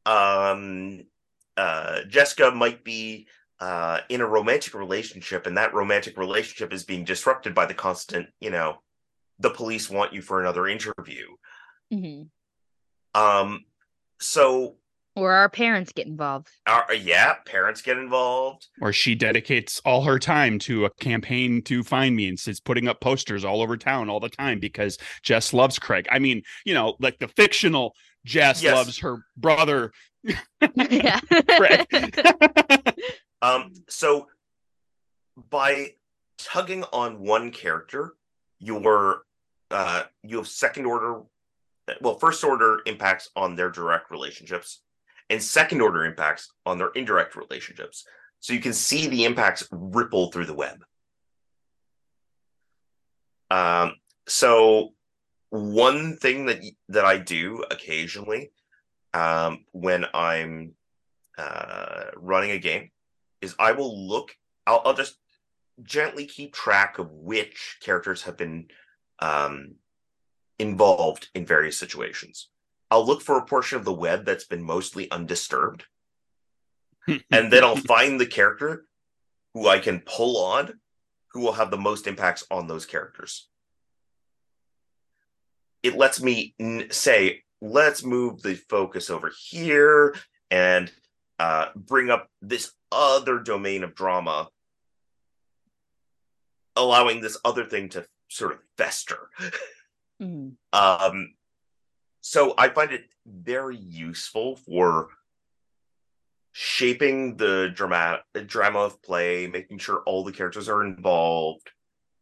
[0.05, 1.05] um,
[1.57, 3.29] uh, Jessica might be
[3.61, 8.27] uh, in a romantic relationship, and that romantic relationship is being disrupted by the constant,
[8.40, 8.79] you know,
[9.38, 11.27] the police want you for another interview.
[11.92, 13.20] Mm-hmm.
[13.20, 13.64] Um,
[14.24, 14.76] so
[15.16, 16.48] or our parents get involved.
[16.66, 18.66] Our, yeah, parents get involved.
[18.80, 22.88] Or she dedicates all her time to a campaign to find me and sits putting
[22.88, 26.08] up posters all over town all the time because Jess loves Craig.
[26.10, 28.74] I mean, you know, like the fictional Jess yes.
[28.74, 29.92] loves her brother.
[30.24, 31.20] Yeah.
[33.42, 34.26] um, so
[35.50, 35.92] by
[36.38, 38.14] tugging on one character,
[38.58, 39.22] you're
[39.70, 41.22] uh, you have second order
[42.01, 44.83] well, first order impacts on their direct relationships
[45.31, 48.05] and second order impacts on their indirect relationships.
[48.40, 50.85] So you can see the impacts ripple through the web.
[53.51, 53.94] Um,
[54.27, 54.90] so
[55.51, 58.51] one thing that that I do occasionally
[59.12, 60.75] um, when I'm
[61.38, 62.90] uh, running a game
[63.40, 64.37] is I will look.
[64.66, 65.16] I'll, I'll, just
[65.83, 68.68] gently keep track of which characters have been
[69.18, 69.75] um,
[70.58, 72.48] involved in various situations.
[72.90, 75.84] I'll look for a portion of the web that's been mostly undisturbed.
[77.08, 78.86] and then I'll find the character
[79.52, 80.74] who I can pull on
[81.34, 83.48] who will have the most impacts on those characters.
[85.82, 90.14] It lets me n- say, let's move the focus over here
[90.50, 90.90] and
[91.38, 94.48] uh, bring up this other domain of drama,
[96.76, 99.28] allowing this other thing to sort of fester.
[100.20, 100.55] Mm.
[100.72, 101.35] Um,
[102.20, 105.09] so I find it very useful for
[106.53, 111.70] shaping the drama drama of play, making sure all the characters are involved.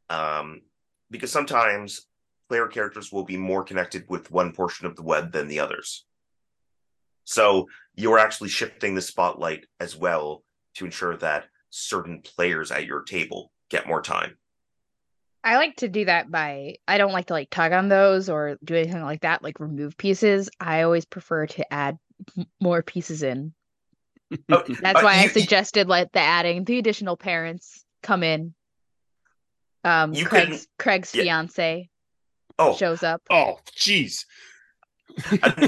[0.09, 0.63] Um,
[1.11, 2.07] because sometimes
[2.49, 6.05] player characters will be more connected with one portion of the web than the others.
[7.25, 10.43] So you're actually shifting the spotlight as well
[10.75, 14.37] to ensure that certain players at your table get more time.
[15.45, 18.59] I like to do that by I don't like to like tug on those or
[18.63, 20.49] do anything like that, like remove pieces.
[20.61, 21.99] I always prefer to add
[22.61, 23.53] more pieces in.
[24.51, 28.55] Oh, That's why you, I suggested let the adding the additional parents come in.
[29.85, 31.23] Um Craig's can, Craig's yeah.
[31.25, 31.91] fiance
[32.59, 33.23] oh, shows up.
[33.29, 34.25] Oh, jeez.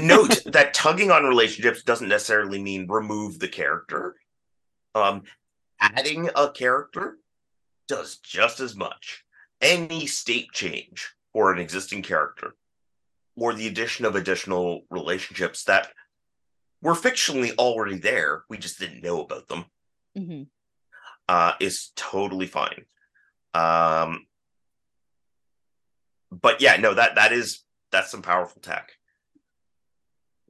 [0.01, 4.15] note that tugging on relationships doesn't necessarily mean remove the character.
[4.95, 5.23] Um,
[5.81, 7.17] adding a character
[7.89, 9.24] does just as much
[9.65, 12.55] any state change for an existing character
[13.35, 15.89] or the addition of additional relationships that
[16.81, 19.65] were fictionally already there, we just didn't know about them,
[20.17, 20.43] mm-hmm.
[21.27, 22.85] uh, is totally fine.
[23.53, 24.27] Um,
[26.31, 28.91] but yeah, no, that that is that's some powerful tech.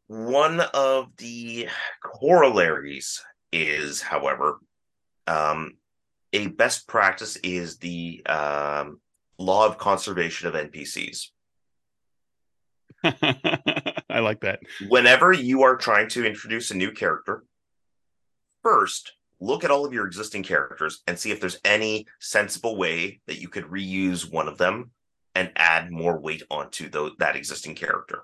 [0.07, 1.69] One of the
[2.03, 4.59] corollaries is, however,
[5.25, 5.77] um,
[6.33, 8.99] a best practice is the um,
[9.37, 11.29] law of conservation of NPCs.
[13.03, 14.59] I like that.
[14.87, 17.43] Whenever you are trying to introduce a new character,
[18.63, 23.19] first look at all of your existing characters and see if there's any sensible way
[23.27, 24.91] that you could reuse one of them
[25.35, 28.23] and add more weight onto the, that existing character.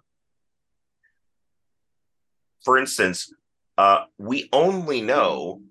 [2.64, 3.34] For instance,
[3.78, 5.62] uh, we only know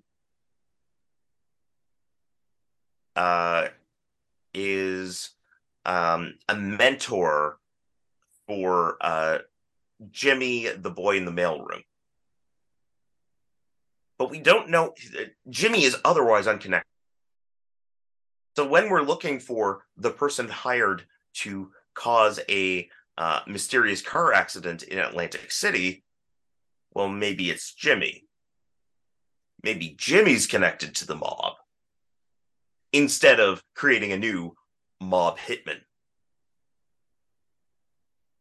[3.16, 3.68] uh,
[4.54, 5.30] is
[5.86, 7.58] um, a mentor
[8.46, 9.38] for uh,
[10.10, 11.84] Jimmy, the boy in the mailroom.
[14.18, 14.94] But we don't know.
[15.48, 16.86] Jimmy is otherwise unconnected.
[18.56, 24.82] So when we're looking for the person hired to cause a uh, mysterious car accident
[24.82, 26.04] in Atlantic City,
[26.92, 28.24] well, maybe it's Jimmy.
[29.62, 31.54] Maybe Jimmy's connected to the mob
[32.92, 34.54] instead of creating a new
[35.00, 35.80] mob hitman.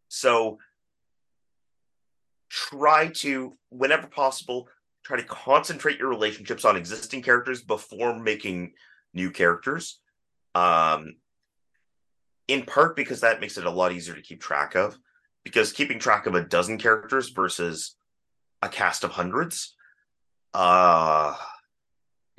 [0.07, 0.57] So
[2.49, 4.67] try to, whenever possible,
[5.03, 8.73] try to concentrate your relationships on existing characters before making
[9.13, 9.99] new characters.
[10.55, 11.15] Um,
[12.47, 14.97] in part because that makes it a lot easier to keep track of.
[15.43, 17.95] Because keeping track of a dozen characters versus
[18.61, 19.75] a cast of hundreds,
[20.53, 21.35] uh,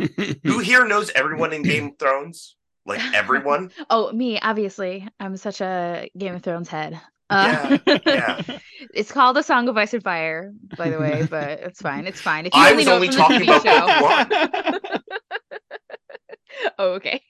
[0.44, 2.56] who here knows everyone in Game of Thrones?
[2.86, 3.70] Like everyone?
[3.90, 5.06] oh, me, obviously.
[5.18, 7.00] I'm such a Game of Thrones head.
[7.28, 8.58] Uh, yeah, yeah.
[8.94, 12.06] it's called A Song of Ice and Fire, by the way, but it's fine.
[12.06, 12.46] It's fine.
[12.46, 14.98] If you I only was only talking about show.
[16.78, 17.22] oh, okay.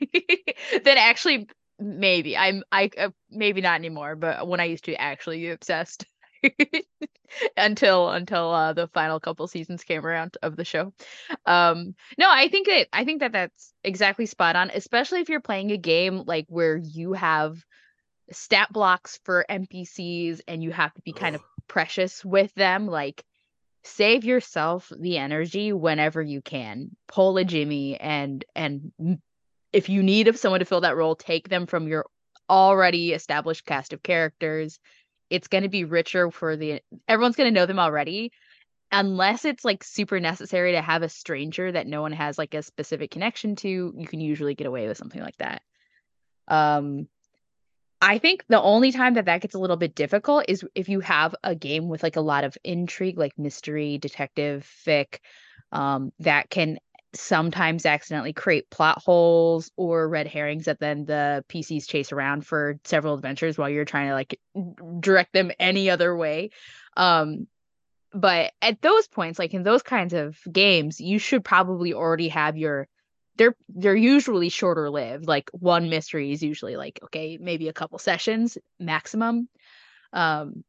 [0.85, 2.63] then actually, maybe I'm.
[2.73, 6.07] I uh, maybe not anymore, but when I used to actually be obsessed.
[7.57, 10.93] until until uh, the final couple seasons came around of the show.
[11.47, 15.41] Um, no, I think that I think that that's exactly spot on, especially if you're
[15.41, 17.65] playing a game like where you have
[18.33, 22.87] stat blocks for NPCs and you have to be kind of precious with them.
[22.87, 23.25] Like,
[23.83, 26.97] save yourself the energy whenever you can.
[27.09, 28.93] Pull a Jimmy and and
[29.73, 32.07] if you need someone to fill that role, take them from your
[32.49, 34.81] already established cast of characters
[35.31, 38.33] it's going to be richer for the everyone's going to know them already
[38.93, 42.63] unless it's like super necessary to have a stranger that no one has like a
[42.63, 45.63] specific connection to you can usually get away with something like that.
[46.49, 47.09] Um
[48.03, 51.01] i think the only time that that gets a little bit difficult is if you
[51.01, 55.19] have a game with like a lot of intrigue like mystery detective fic
[55.71, 56.79] um that can
[57.15, 62.79] sometimes accidentally create plot holes or red herrings that then the PCs chase around for
[62.85, 64.39] several adventures while you're trying to like
[65.01, 66.51] direct them any other way.
[66.97, 67.49] Um,
[68.13, 72.57] but at those points, like in those kinds of games, you should probably already have
[72.57, 72.89] your
[73.37, 75.27] they're they're usually shorter lived.
[75.27, 79.49] Like one mystery is usually like okay, maybe a couple sessions maximum.
[80.13, 80.65] Um,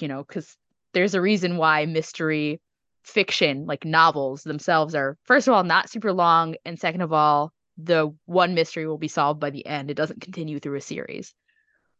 [0.00, 0.56] you know, because
[0.94, 2.60] there's a reason why mystery
[3.08, 7.52] fiction like novels themselves are first of all not super long and second of all
[7.78, 9.90] the one mystery will be solved by the end.
[9.90, 11.34] It doesn't continue through a series.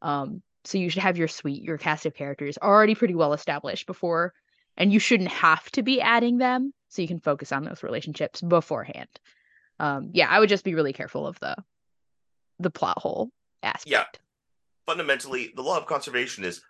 [0.03, 3.87] Um so you should have your suite your cast of characters already pretty well established
[3.87, 4.35] before
[4.77, 8.43] and you shouldn't have to be adding them so you can focus on those relationships
[8.43, 9.09] beforehand.
[9.81, 11.57] Um yeah i would just be really careful of the
[12.59, 13.31] the plot hole
[13.63, 13.91] aspect.
[13.91, 14.05] Yeah.
[14.87, 16.61] Fundamentally the law of conservation is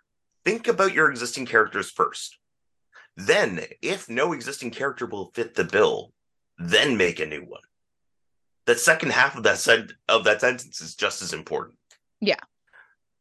[0.45, 2.38] think about your existing characters first
[3.19, 6.13] then, if no existing character will fit the bill,
[6.57, 7.61] then make a new one.
[8.65, 11.77] The second half of that sen- of that sentence is just as important.
[12.21, 12.39] Yeah.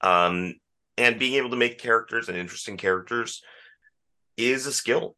[0.00, 0.54] Um,
[0.96, 3.42] and being able to make characters and interesting characters
[4.36, 5.16] is a skill.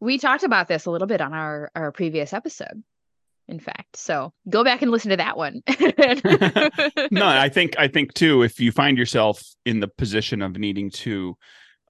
[0.00, 2.82] We talked about this a little bit on our our previous episode
[3.48, 3.96] in fact.
[3.96, 5.62] So go back and listen to that one.
[7.10, 10.90] no, I think I think too if you find yourself in the position of needing
[10.90, 11.36] to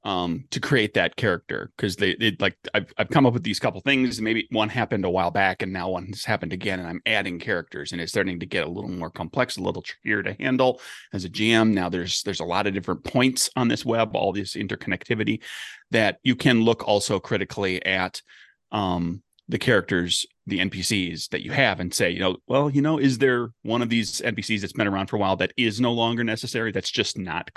[0.04, 3.58] um to create that character because they it like I've, I've come up with these
[3.58, 7.02] couple things maybe one happened a while back and now one's happened again and i'm
[7.06, 10.34] adding characters and it's starting to get a little more complex a little trickier to
[10.40, 10.80] handle
[11.12, 14.32] as a gm now there's there's a lot of different points on this web all
[14.32, 15.42] this interconnectivity
[15.90, 18.22] that you can look also critically at
[18.70, 22.98] um the characters the npcs that you have and say you know well you know
[22.98, 25.92] is there one of these npcs that's been around for a while that is no
[25.92, 26.72] longer necessary?
[26.72, 27.50] That's just not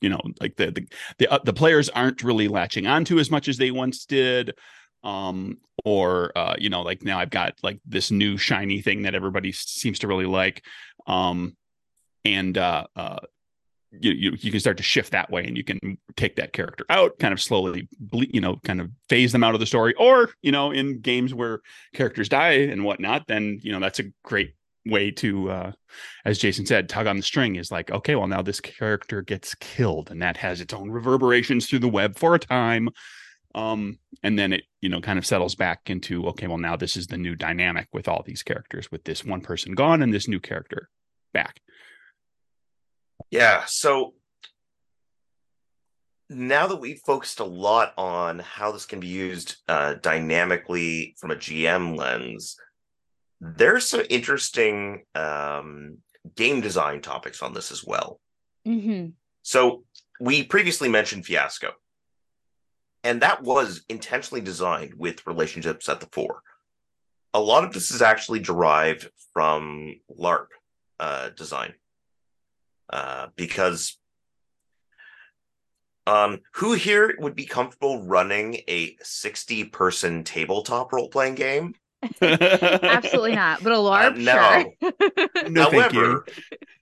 [0.00, 0.86] you know like the the
[1.18, 4.54] the, uh, the players aren't really latching onto as much as they once did
[5.02, 9.14] um or uh you know like now i've got like this new shiny thing that
[9.14, 10.64] everybody seems to really like
[11.06, 11.56] um
[12.24, 13.18] and uh uh
[13.92, 16.84] you, you you can start to shift that way and you can take that character
[16.90, 19.94] out kind of slowly ble- you know kind of phase them out of the story
[19.98, 21.60] or you know in games where
[21.94, 24.54] characters die and whatnot then you know that's a great
[24.86, 25.72] way to uh
[26.24, 29.54] as jason said tug on the string is like okay well now this character gets
[29.56, 32.88] killed and that has its own reverberations through the web for a time
[33.54, 36.96] um and then it you know kind of settles back into okay well now this
[36.96, 40.28] is the new dynamic with all these characters with this one person gone and this
[40.28, 40.88] new character
[41.34, 41.60] back
[43.30, 43.64] Yeah.
[43.66, 44.14] So
[46.28, 51.32] now that we've focused a lot on how this can be used uh, dynamically from
[51.32, 52.56] a GM lens,
[53.40, 55.98] there's some interesting um,
[56.36, 58.20] game design topics on this as well.
[58.64, 59.06] hmm
[59.42, 59.84] So
[60.20, 61.72] we previously mentioned Fiasco,
[63.02, 66.42] and that was intentionally designed with relationships at the fore.
[67.32, 70.48] A lot of this is actually derived from LARP
[70.98, 71.72] uh, design,
[72.92, 73.96] uh, because
[76.06, 81.74] um, who here would be comfortable running a sixty-person tabletop role-playing game?
[82.22, 83.62] Absolutely not.
[83.62, 84.32] But a LARP, no.
[84.32, 85.48] sure.
[85.50, 86.26] no thank you However,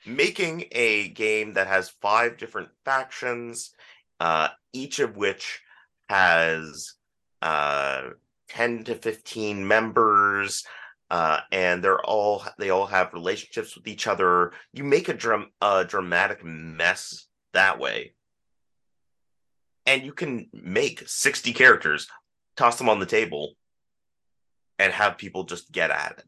[0.06, 3.72] making a game that has five different factions,
[4.20, 5.60] uh, each of which
[6.08, 6.94] has
[7.42, 8.10] uh,
[8.48, 10.64] 10 to 15 members,
[11.10, 14.52] uh, and they're all they all have relationships with each other.
[14.72, 18.14] You make a dram- a dramatic mess that way.
[19.86, 22.08] And you can make 60 characters,
[22.56, 23.54] toss them on the table,
[24.78, 26.24] and have people just get at it.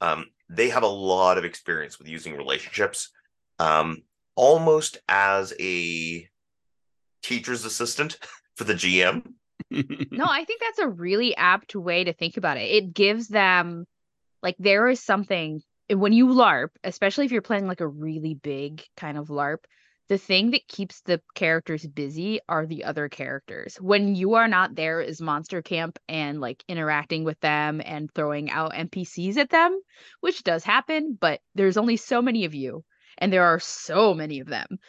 [0.00, 3.10] Um, they have a lot of experience with using relationships,
[3.58, 4.02] um,
[4.34, 6.28] almost as a
[7.22, 8.18] teacher's assistant
[8.56, 9.22] for the GM.
[10.10, 12.62] No, I think that's a really apt way to think about it.
[12.62, 13.86] It gives them
[14.42, 18.82] like there is something when you LARP, especially if you're playing like a really big
[18.96, 19.58] kind of LARP,
[20.10, 23.76] the thing that keeps the characters busy are the other characters.
[23.76, 28.50] When you are not there is Monster Camp and like interacting with them and throwing
[28.50, 29.80] out NPCs at them,
[30.18, 32.82] which does happen, but there's only so many of you
[33.18, 34.80] and there are so many of them.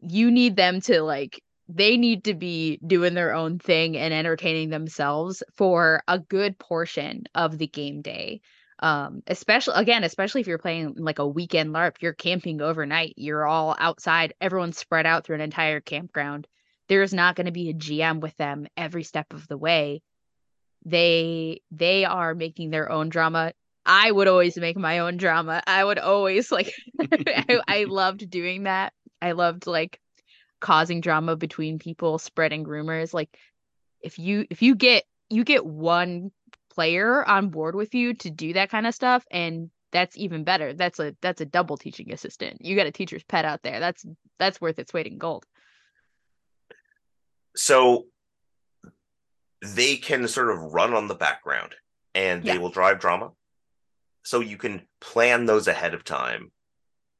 [0.00, 4.70] You need them to like they need to be doing their own thing and entertaining
[4.70, 8.40] themselves for a good portion of the game day
[8.82, 13.46] um especially again especially if you're playing like a weekend larp you're camping overnight you're
[13.46, 16.46] all outside everyone's spread out through an entire campground
[16.92, 20.02] there's not going to be a gm with them every step of the way.
[20.84, 23.52] They they are making their own drama.
[23.86, 25.62] I would always make my own drama.
[25.66, 28.92] I would always like I, I loved doing that.
[29.20, 30.00] I loved like
[30.60, 33.14] causing drama between people spreading rumors.
[33.14, 33.36] Like
[34.02, 36.30] if you if you get you get one
[36.74, 40.72] player on board with you to do that kind of stuff and that's even better
[40.72, 44.06] that's a that's a double teaching assistant you got a teacher's pet out there that's
[44.38, 45.44] that's worth its weight in gold
[47.54, 48.06] So
[49.62, 51.74] they can sort of run on the background
[52.14, 52.58] and they Yeah.
[52.58, 53.32] will drive drama.
[54.24, 56.50] So you can plan those ahead of time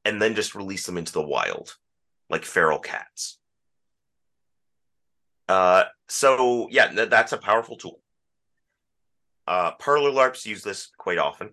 [0.05, 1.77] and then just release them into the wild
[2.29, 3.37] like feral cats.
[5.47, 8.02] Uh, so yeah, th- that's a powerful tool.
[9.47, 11.49] Uh, Parlor LARPs use this quite often,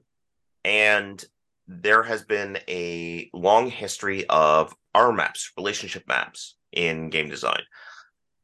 [0.64, 1.24] and
[1.66, 7.62] there has been a long history of R maps, relationship maps in game design.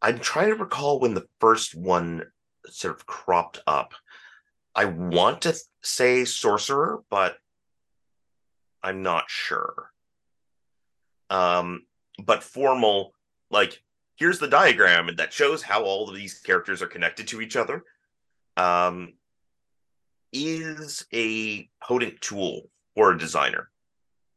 [0.03, 2.23] I'm trying to recall when the first one
[2.67, 3.95] sort of cropped up.
[4.75, 7.39] I want to th- say sorcerer, but
[8.83, 9.91] I'm not sure.
[11.31, 11.87] Um,
[12.23, 13.13] but formal,
[13.51, 13.83] like
[14.17, 17.85] here's the diagram that shows how all of these characters are connected to each other.
[18.57, 19.15] Um,
[20.45, 23.71] is a potent tool for a designer.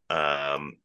[0.10, 0.78] Um,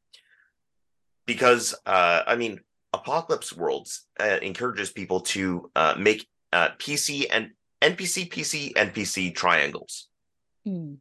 [1.27, 2.61] because uh, I mean,
[2.93, 7.51] Apocalypse Worlds uh, encourages people to uh, make uh, PC and
[7.83, 10.09] NPC, PC, NPC triangles.
[10.67, 10.99] Mm.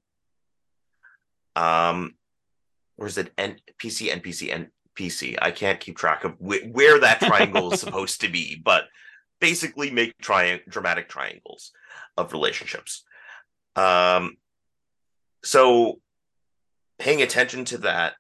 [1.55, 2.16] Um,
[2.97, 5.38] or is it NPC, NPC, NPC?
[5.41, 8.86] I can't keep track of wh- where that triangle is supposed to be, but
[9.39, 11.72] basically make tri- dramatic triangles
[12.18, 13.03] of relationships.
[13.76, 14.38] Um,
[15.43, 15.99] so
[16.99, 18.13] paying attention to that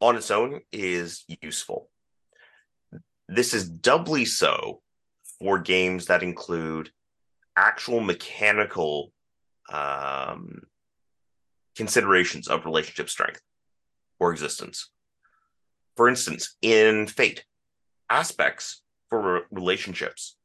[0.00, 1.88] on its own is useful.
[3.28, 4.80] This is doubly so
[5.38, 6.90] for games that include
[7.56, 9.12] actual mechanical
[9.72, 10.62] um,
[11.74, 13.40] considerations of relationship strength
[14.18, 14.90] or existence.
[15.96, 17.44] For instance, in Fate,
[18.10, 20.36] aspects for relationships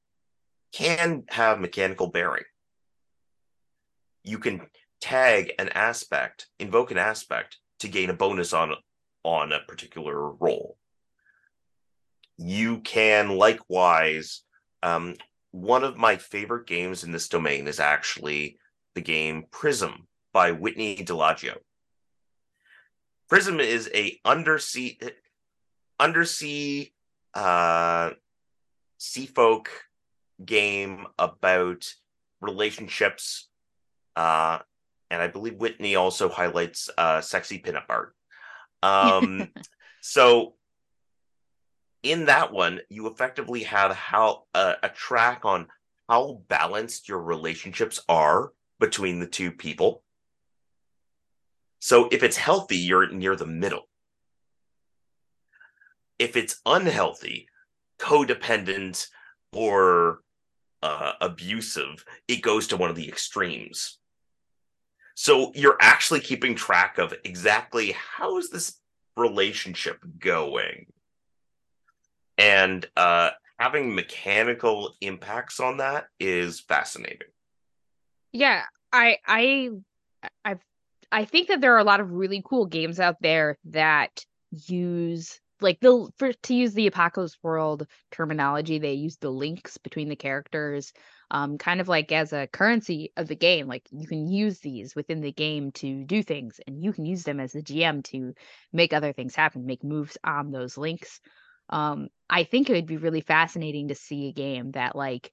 [0.72, 2.43] can have mechanical bearing.
[4.24, 4.62] You can
[5.00, 8.76] tag an aspect, invoke an aspect to gain a bonus on
[9.24, 10.78] on a particular roll.
[12.38, 14.42] You can likewise,
[14.82, 15.16] um,
[15.52, 18.58] one of my favorite games in this domain is actually
[18.96, 21.58] the game Prism by Whitney Delagio.
[23.30, 24.98] Prism is a undersea
[26.00, 26.92] undersea
[27.34, 28.10] uh
[28.98, 29.70] sea folk
[30.44, 31.94] game about
[32.42, 33.48] relationships
[34.16, 34.59] uh
[35.09, 38.16] and I believe Whitney also highlights uh sexy pinup art.
[38.84, 39.49] Um
[40.01, 40.55] so
[42.03, 45.68] in that one you effectively have how uh, a track on
[46.09, 50.03] how balanced your relationships are between the two people.
[51.80, 53.88] So if it's healthy, you're near the middle.
[56.20, 57.47] If it's unhealthy,
[57.97, 59.07] codependent,
[59.53, 60.20] or
[60.84, 63.97] uh, abusive, it goes to one of the extremes.
[65.16, 68.80] So you're actually keeping track of exactly how is this
[69.18, 70.88] relationship going,
[72.38, 77.28] and uh, having mechanical impacts on that is fascinating.
[78.32, 79.70] Yeah, I I
[80.45, 80.55] I
[81.12, 85.39] I think that there are a lot of really cool games out there that use
[85.59, 90.16] like the for to use the apocalypse world terminology they use the links between the
[90.16, 90.91] characters
[91.32, 94.96] um kind of like as a currency of the game like you can use these
[94.96, 98.34] within the game to do things and you can use them as the gm to
[98.72, 101.20] make other things happen make moves on those links
[101.70, 105.32] um i think it would be really fascinating to see a game that like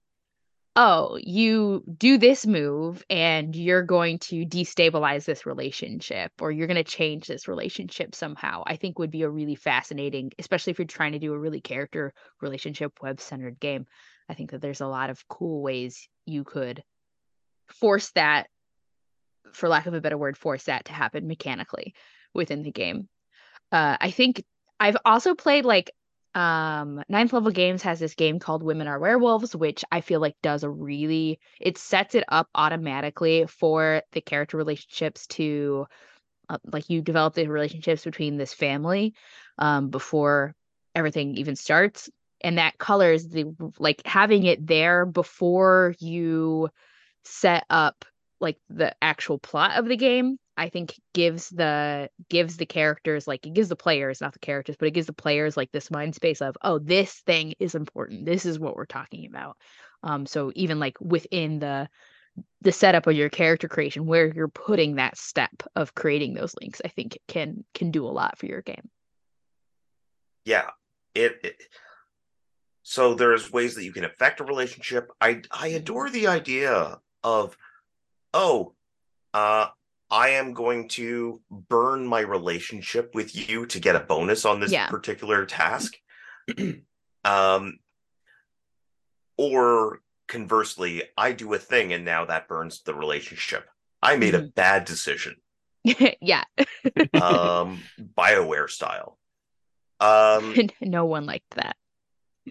[0.80, 6.76] oh, you do this move and you're going to destabilize this relationship or you're going
[6.76, 10.86] to change this relationship somehow, I think would be a really fascinating, especially if you're
[10.86, 13.86] trying to do a really character relationship web centered game.
[14.28, 16.82] I think that there's a lot of cool ways you could
[17.68, 18.48] force that,
[19.52, 21.94] for lack of a better word, force that to happen mechanically
[22.34, 23.08] within the game.
[23.72, 24.44] Uh, I think
[24.80, 25.90] I've also played like
[26.34, 30.36] um ninth level games has this game called women are werewolves which i feel like
[30.42, 35.86] does a really it sets it up automatically for the character relationships to
[36.50, 39.14] uh, like you develop the relationships between this family
[39.56, 40.54] um before
[40.94, 42.10] everything even starts
[42.41, 46.68] and that colors the like having it there before you
[47.24, 48.05] set up
[48.41, 53.47] like the actual plot of the game I think gives the gives the characters like
[53.47, 56.16] it gives the players, not the characters, but it gives the players like this mind
[56.16, 58.26] space of, oh, this thing is important.
[58.26, 59.57] This is what we're talking about.
[60.03, 61.89] Um, so even like within the
[62.61, 66.82] the setup of your character creation, where you're putting that step of creating those links,
[66.84, 68.91] I think can can do a lot for your game.
[70.45, 70.70] Yeah,
[71.14, 71.62] it, it
[72.89, 75.11] so there's ways that you can affect a relationship.
[75.20, 77.55] I I adore the idea of,
[78.32, 78.72] oh,
[79.34, 79.66] uh,
[80.11, 84.72] I am going to burn my relationship with you to get a bonus on this
[84.72, 84.89] yeah.
[84.89, 85.99] particular task.
[87.26, 87.78] um,
[89.36, 93.68] or conversely, I do a thing and now that burns the relationship.
[94.03, 94.47] I made mm-hmm.
[94.47, 95.36] a bad decision.
[95.84, 96.45] yeah.
[97.20, 97.82] um,
[98.16, 99.18] BioWare style.
[100.01, 101.76] Um, no one liked that.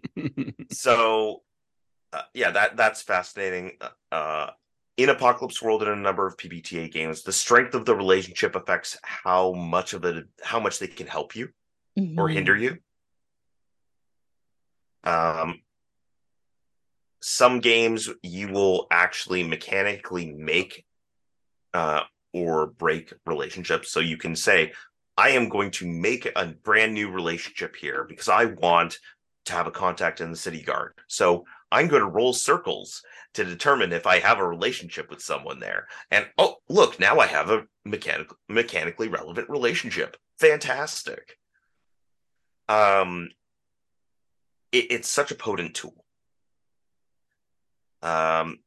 [0.71, 1.41] so,
[2.13, 3.73] uh, yeah, that that's fascinating.
[4.11, 4.51] Uh,
[4.97, 8.97] in Apocalypse World and a number of PBTA games, the strength of the relationship affects
[9.03, 11.49] how much of it, how much they can help you
[11.97, 12.19] mm-hmm.
[12.19, 12.77] or hinder you.
[15.03, 15.61] Um,
[17.21, 20.85] some games you will actually mechanically make
[21.73, 22.01] uh,
[22.33, 23.91] or break relationships.
[23.91, 24.73] So you can say,
[25.17, 28.99] I am going to make a brand new relationship here because I want
[29.47, 30.93] to have a contact in the city guard.
[31.07, 35.59] So I'm going to roll circles to determine if I have a relationship with someone
[35.59, 35.87] there.
[36.11, 40.17] And oh, look, now I have a mechanical, mechanically relevant relationship.
[40.39, 41.37] Fantastic.
[42.69, 43.29] Um,
[44.71, 46.05] it, it's such a potent tool.
[48.01, 48.59] Um,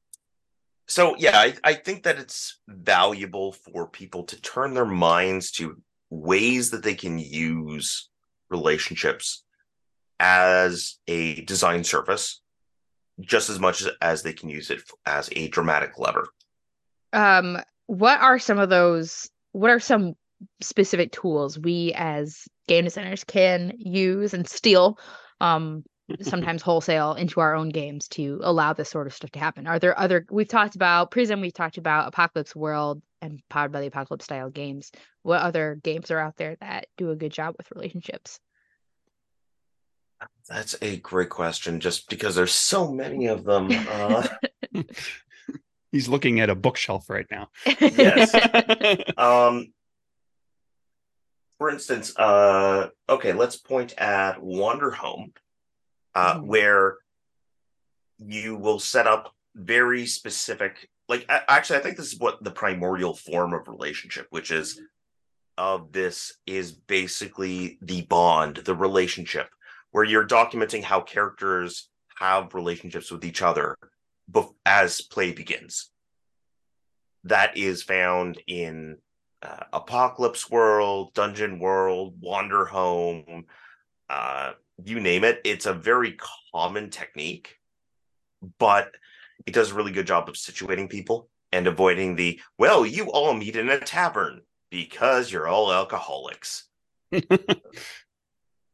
[0.87, 5.81] so yeah, I, I think that it's valuable for people to turn their minds to
[6.11, 8.09] ways that they can use
[8.51, 9.45] relationships
[10.21, 12.41] as a design surface
[13.21, 16.29] just as much as they can use it as a dramatic lever.
[17.13, 19.29] Um, what are some of those?
[19.53, 20.15] What are some
[20.61, 24.99] specific tools we as game designers can use and steal,
[25.41, 25.85] um,
[26.23, 29.67] sometimes wholesale into our own games to allow this sort of stuff to happen?
[29.67, 30.27] Are there other?
[30.31, 31.41] We've talked about Prism.
[31.41, 34.93] We've talked about Apocalypse World and Powered by the Apocalypse style games.
[35.23, 38.41] What other games are out there that do a good job with relationships?
[40.49, 41.81] That's a great question.
[41.81, 43.69] Just because there's so many of them.
[43.71, 44.27] Uh...
[45.93, 47.49] He's looking at a bookshelf right now.
[47.81, 48.35] yes.
[49.17, 49.73] um.
[51.59, 55.33] For instance, uh, okay, let's point at Wanderhome,
[56.15, 56.47] uh, mm.
[56.47, 56.97] where
[58.19, 60.89] you will set up very specific.
[61.07, 64.81] Like, actually, I think this is what the primordial form of relationship, which is
[65.59, 69.49] of this is basically the bond, the relationship,
[69.91, 71.89] where you're documenting how characters
[72.19, 73.77] have relationships with each other
[74.65, 75.91] as play begins.
[77.25, 78.99] That is found in
[79.43, 83.45] uh, Apocalypse World, Dungeon World, Wanderhome,
[84.09, 84.53] uh,
[84.85, 85.41] you name it.
[85.45, 86.17] It's a very
[86.53, 87.57] common technique,
[88.59, 88.93] but
[89.47, 93.35] it does a really good job of situating people and avoiding the, well, you all
[93.35, 96.69] meet in a tavern because you're all alcoholics.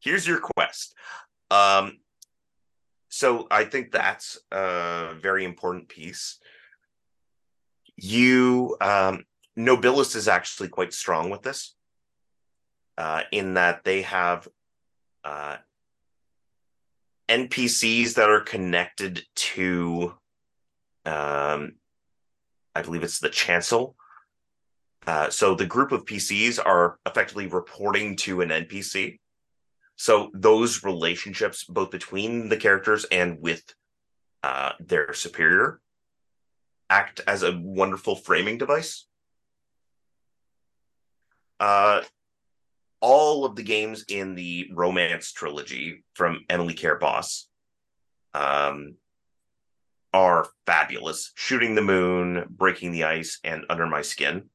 [0.07, 0.95] Here's your quest.
[1.51, 1.99] Um,
[3.09, 6.39] so I think that's a very important piece.
[7.97, 9.25] You, um,
[9.59, 11.75] Nobilis is actually quite strong with this,
[12.97, 14.47] uh, in that they have
[15.25, 15.57] uh,
[17.29, 20.15] NPCs that are connected to,
[21.05, 21.73] um,
[22.77, 23.97] I believe it's the Chancel.
[25.05, 29.19] Uh, so the group of PCs are effectively reporting to an NPC.
[29.97, 33.63] So those relationships, both between the characters and with
[34.43, 35.81] uh, their superior,
[36.89, 39.07] act as a wonderful framing device.
[41.59, 42.03] Uh,
[43.01, 47.49] all of the games in the romance trilogy from Emily Care Boss
[48.35, 48.97] um,
[50.13, 51.33] are fabulous.
[51.35, 54.51] Shooting the Moon, Breaking the Ice, and Under My Skin.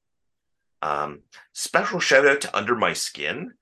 [0.83, 1.21] Um,
[1.53, 3.53] special shout out to Under My Skin,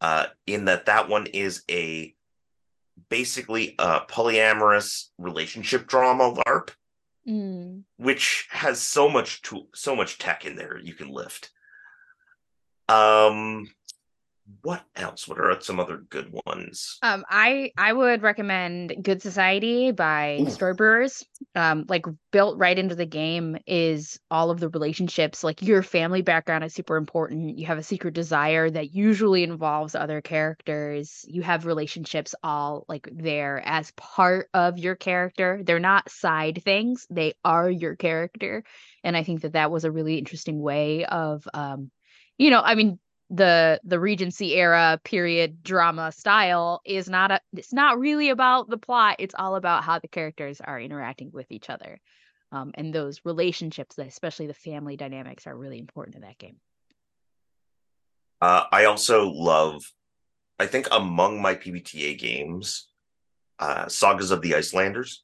[0.00, 2.14] uh, in that that one is a
[3.08, 6.70] basically a polyamorous relationship drama LARP,
[7.26, 7.84] Mm.
[7.96, 11.50] which has so much to so much tech in there you can lift.
[12.86, 13.66] Um,
[14.62, 15.26] what else?
[15.26, 16.98] What are some other good ones?
[17.02, 20.46] Um, I I would recommend Good Society by Ooh.
[20.46, 21.24] Storybrewers.
[21.54, 25.44] Um, like built right into the game is all of the relationships.
[25.44, 27.58] Like your family background is super important.
[27.58, 31.24] You have a secret desire that usually involves other characters.
[31.26, 35.60] You have relationships all like there as part of your character.
[35.64, 37.06] They're not side things.
[37.08, 38.64] They are your character.
[39.02, 41.90] And I think that that was a really interesting way of um,
[42.36, 42.98] you know, I mean,
[43.30, 48.76] the the regency era period drama style is not a it's not really about the
[48.76, 51.98] plot it's all about how the characters are interacting with each other
[52.52, 56.56] um, and those relationships especially the family dynamics are really important in that game
[58.40, 59.82] Uh, I also love,
[60.58, 62.88] I think among my PBTA games,
[63.58, 65.22] uh, Sagas of the Icelanders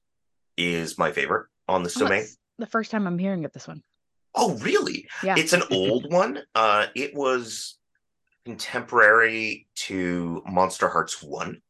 [0.57, 2.25] is my favorite on this Oh, domain.
[2.59, 3.83] the first time i'm hearing of this one
[4.35, 5.09] Oh, really?
[5.25, 6.39] yeah It's an old one.
[6.55, 7.77] Uh, it was
[8.45, 11.61] contemporary to Monsterhearts 1,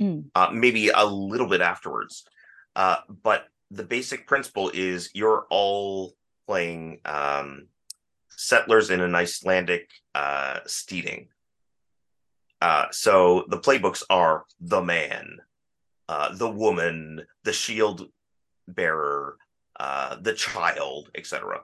[0.00, 0.26] Mm.
[0.34, 2.26] uh, maybe a little bit afterwards.
[2.74, 6.12] Uh, but the basic principle is you're all
[6.46, 7.68] playing um,
[8.28, 11.28] settlers in an Icelandic uh, steading.
[12.60, 15.38] Uh, so the playbooks are the man,
[16.10, 18.08] uh, the woman, the shield
[18.68, 19.38] bearer,
[19.80, 21.62] uh, the child, etc.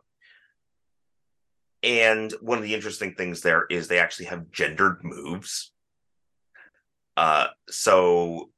[1.83, 5.73] And one of the interesting things there is they actually have gendered moves.
[7.17, 8.51] Uh, so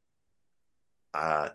[1.14, 1.48] uh,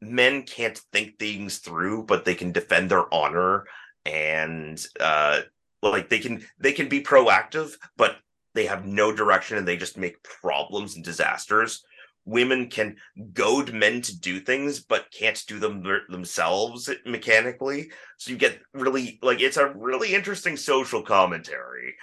[0.00, 3.66] men can't think things through, but they can defend their honor
[4.04, 5.40] and uh,
[5.82, 8.16] like they can they can be proactive, but
[8.54, 11.84] they have no direction and they just make problems and disasters.
[12.24, 12.96] Women can
[13.32, 17.90] goad men to do things, but can't do them themselves mechanically.
[18.18, 21.94] So you get really like it's a really interesting social commentary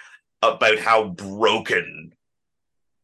[0.42, 2.12] about how broken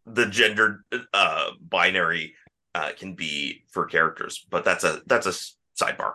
[0.07, 2.35] the gender uh binary
[2.75, 6.15] uh can be for characters but that's a that's a sidebar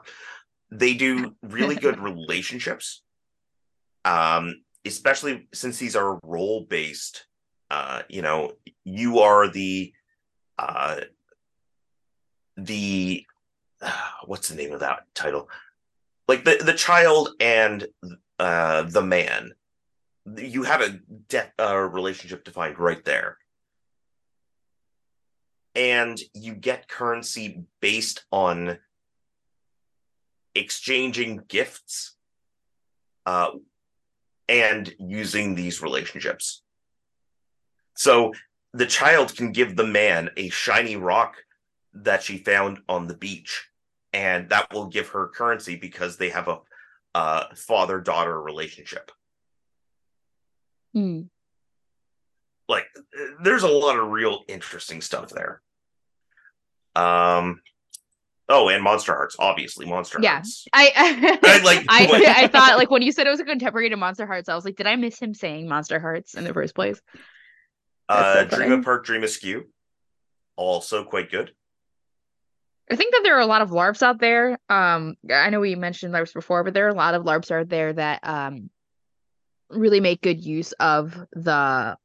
[0.71, 3.01] they do really good relationships
[4.05, 7.25] um especially since these are role based
[7.71, 8.51] uh you know
[8.83, 9.91] you are the
[10.60, 11.01] uh
[12.57, 13.26] the
[14.26, 15.49] what's the name of that title?
[16.28, 17.88] Like the the child and
[18.38, 19.51] uh the man.
[20.38, 20.99] You have a
[21.30, 23.38] de- uh, relationship defined right there.
[25.74, 28.78] And you get currency based on
[30.53, 32.16] exchanging gifts
[33.26, 33.51] uh,
[34.47, 36.62] and using these relationships.
[37.95, 38.34] So
[38.74, 41.36] the child can give the man a shiny rock
[41.93, 43.67] that she found on the beach,
[44.13, 46.59] and that will give her currency because they have a
[47.15, 49.11] uh, father daughter relationship.
[50.95, 51.30] Mm.
[52.67, 52.88] like
[53.43, 55.61] there's a lot of real interesting stuff there
[56.95, 57.61] um
[58.51, 60.34] Oh, and Monsterhearts, obviously Monster Yeah.
[60.34, 60.65] Hearts.
[60.74, 60.91] I
[61.43, 64.49] I, like, I, I thought like when you said it was a contemporary to Monsterhearts,
[64.49, 66.99] I was like, did I miss him saying Monsterhearts in the first place?
[68.10, 68.72] Uh, so Dream.
[68.72, 69.68] Apart, Dream Askew,
[70.55, 71.53] also quite good.
[72.91, 74.57] I think that there are a lot of LARPs out there.
[74.68, 77.70] Um, I know we mentioned LARPs before, but there are a lot of LARPs out
[77.70, 78.70] there that um
[79.70, 81.95] really make good use of the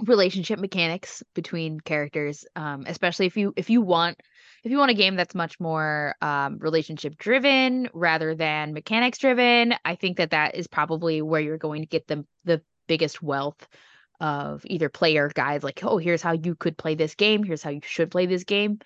[0.00, 2.44] relationship mechanics between characters.
[2.56, 4.18] Um, especially if you if you want
[4.64, 9.74] if you want a game that's much more um relationship driven rather than mechanics driven,
[9.84, 13.68] I think that that is probably where you're going to get the the biggest wealth
[14.22, 17.70] of either player guides like oh here's how you could play this game here's how
[17.70, 18.78] you should play this game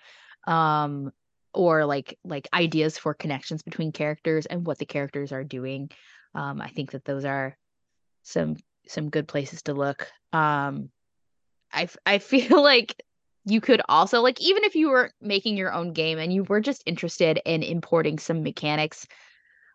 [0.47, 1.11] um
[1.53, 5.89] or like like ideas for connections between characters and what the characters are doing
[6.33, 7.55] um i think that those are
[8.23, 8.55] some
[8.87, 10.89] some good places to look um
[11.71, 12.99] i i feel like
[13.45, 16.59] you could also like even if you were making your own game and you were
[16.59, 19.05] just interested in importing some mechanics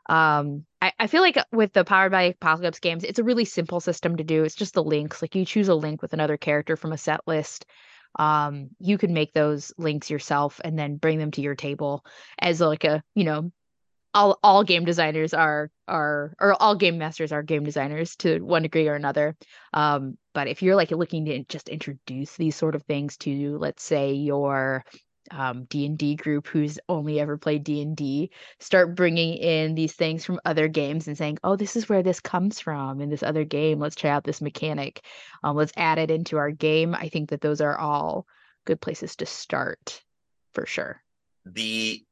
[0.09, 0.67] um
[0.99, 4.25] I, feel like with the powered by apocalypse games it's a really simple system to
[4.25, 4.43] do.
[4.43, 5.23] It's just the links.
[5.23, 7.67] Like you choose a link with another character from a set list.
[8.19, 12.05] Um you can make those links yourself and then bring them to your table
[12.39, 13.53] as like a you know
[14.13, 18.63] all all game designers are are or all game masters are game designers to one
[18.63, 19.37] degree or another.
[19.73, 23.83] Um but if you're like looking to just introduce these sort of things to let's
[23.83, 24.85] say your
[25.31, 30.69] um D&D group who's only ever played D&D start bringing in these things from other
[30.69, 33.79] games and saying oh this is where this comes from in this other game.
[33.79, 35.05] Let's try out this mechanic.
[35.43, 36.95] Um let's add it into our game.
[36.95, 38.27] I think that those are all
[38.65, 40.03] good places to start
[40.53, 41.03] for sure.
[41.47, 42.05] The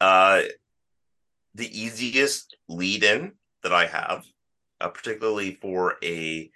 [0.00, 0.42] uh
[1.54, 4.24] the easiest lead in that I have,
[4.80, 6.50] uh, particularly for a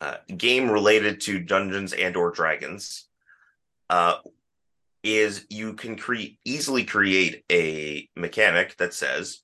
[0.00, 3.06] uh, game related to Dungeons and or Dragons,
[3.90, 4.16] uh,
[5.02, 9.40] is you can create easily create a mechanic that says,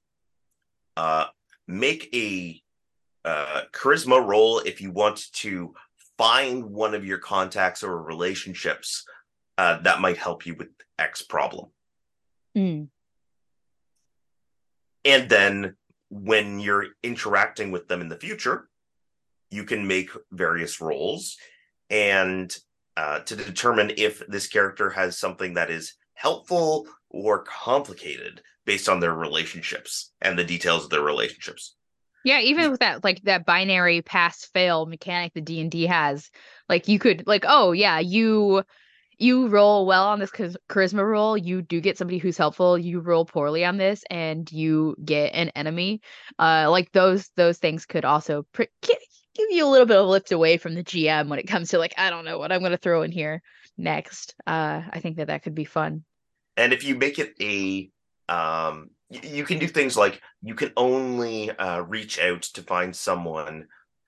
[0.97, 1.27] uh,
[1.67, 2.61] make a
[3.25, 5.75] uh, charisma roll if you want to
[6.19, 9.05] find one of your contacts or relationships
[9.59, 11.71] uh, that might help you with X problem.
[12.57, 12.89] Mm.
[15.05, 15.77] And then
[16.11, 18.69] when you're interacting with them in the future,
[19.51, 21.37] you can make various rolls
[21.91, 22.57] and
[22.97, 29.01] uh, to determine if this character has something that is helpful or complicated based on
[29.01, 31.77] their relationships and the details of their relationships.
[32.25, 36.31] Yeah, even with that like that binary pass fail mechanic the D&D has,
[36.71, 38.63] like you could like oh yeah, you
[39.19, 43.25] you roll well on this charisma roll, you do get somebody who's helpful, you roll
[43.25, 46.01] poorly on this and you get an enemy.
[46.39, 48.97] Uh like those those things could also pr- gi-
[49.35, 51.79] give you a little bit of lift away from the GM when it comes to
[51.79, 53.43] like I don't know what I'm going to throw in here
[53.77, 54.35] next.
[54.47, 56.05] Uh I think that that could be fun.
[56.57, 57.91] And if you make it a
[58.29, 63.67] um you can do things like you can only uh, reach out to find someone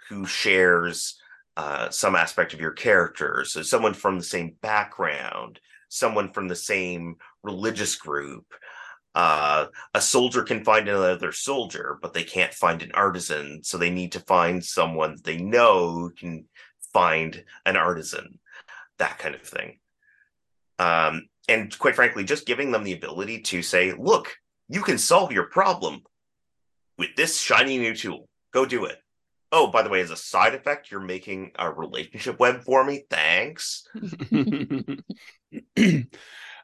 [0.08, 1.20] who shares
[1.56, 3.44] uh, some aspect of your character.
[3.46, 8.44] So someone from the same background, someone from the same religious group.
[9.16, 13.64] Uh, a soldier can find another soldier, but they can't find an artisan.
[13.64, 16.44] So they need to find someone they know who can
[16.92, 18.38] find an artisan,
[18.98, 19.78] that kind of thing.
[20.78, 24.36] Um, and quite frankly, just giving them the ability to say, look,
[24.68, 26.02] you can solve your problem
[26.98, 28.28] with this shiny new tool.
[28.52, 28.98] Go do it.
[29.50, 33.04] Oh, by the way, as a side effect, you're making a relationship web for me.
[33.08, 33.88] Thanks.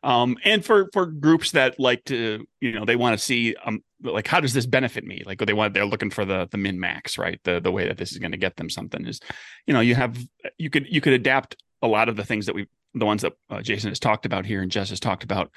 [0.03, 3.82] um and for for groups that like to you know they want to see um
[4.03, 5.22] like how does this benefit me?
[5.24, 7.40] Like they want they're looking for the the min max right?
[7.44, 9.20] The the way that this is going to get them something is
[9.66, 10.18] you know you have
[10.59, 13.32] you could you could adapt a lot of the things that we the ones that
[13.48, 15.50] uh, Jason has talked about here and Jess has talked about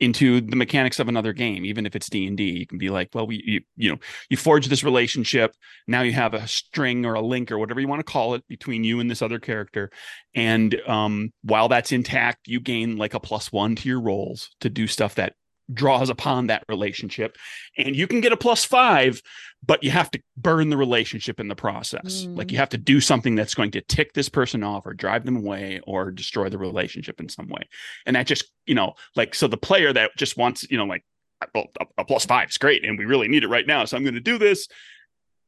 [0.00, 3.26] into the mechanics of another game even if it's D&D you can be like well
[3.26, 5.54] we you, you know you forge this relationship.
[5.86, 8.46] Now you have a string or a link or whatever you want to call it
[8.48, 9.90] between you and this other character.
[10.34, 14.70] And um while that's intact you gain like a plus 1 to your rolls to
[14.70, 15.34] do stuff that
[15.72, 17.36] draws upon that relationship.
[17.76, 19.22] And you can get a plus 5
[19.64, 22.24] but you have to burn the relationship in the process.
[22.24, 22.36] Mm.
[22.36, 25.24] like you have to do something that's going to tick this person off or drive
[25.24, 27.68] them away or destroy the relationship in some way.
[28.06, 31.04] And that just you know like so the player that just wants you know like
[31.54, 31.66] well
[31.96, 34.14] a, plus five is great and we really need it right now so i'm going
[34.14, 34.68] to do this.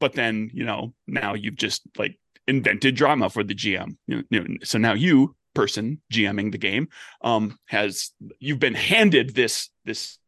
[0.00, 4.44] But then you know now you've just like invented drama for the gm you know,
[4.64, 6.88] so now you person gming the game
[7.22, 10.18] um has you've been handed this this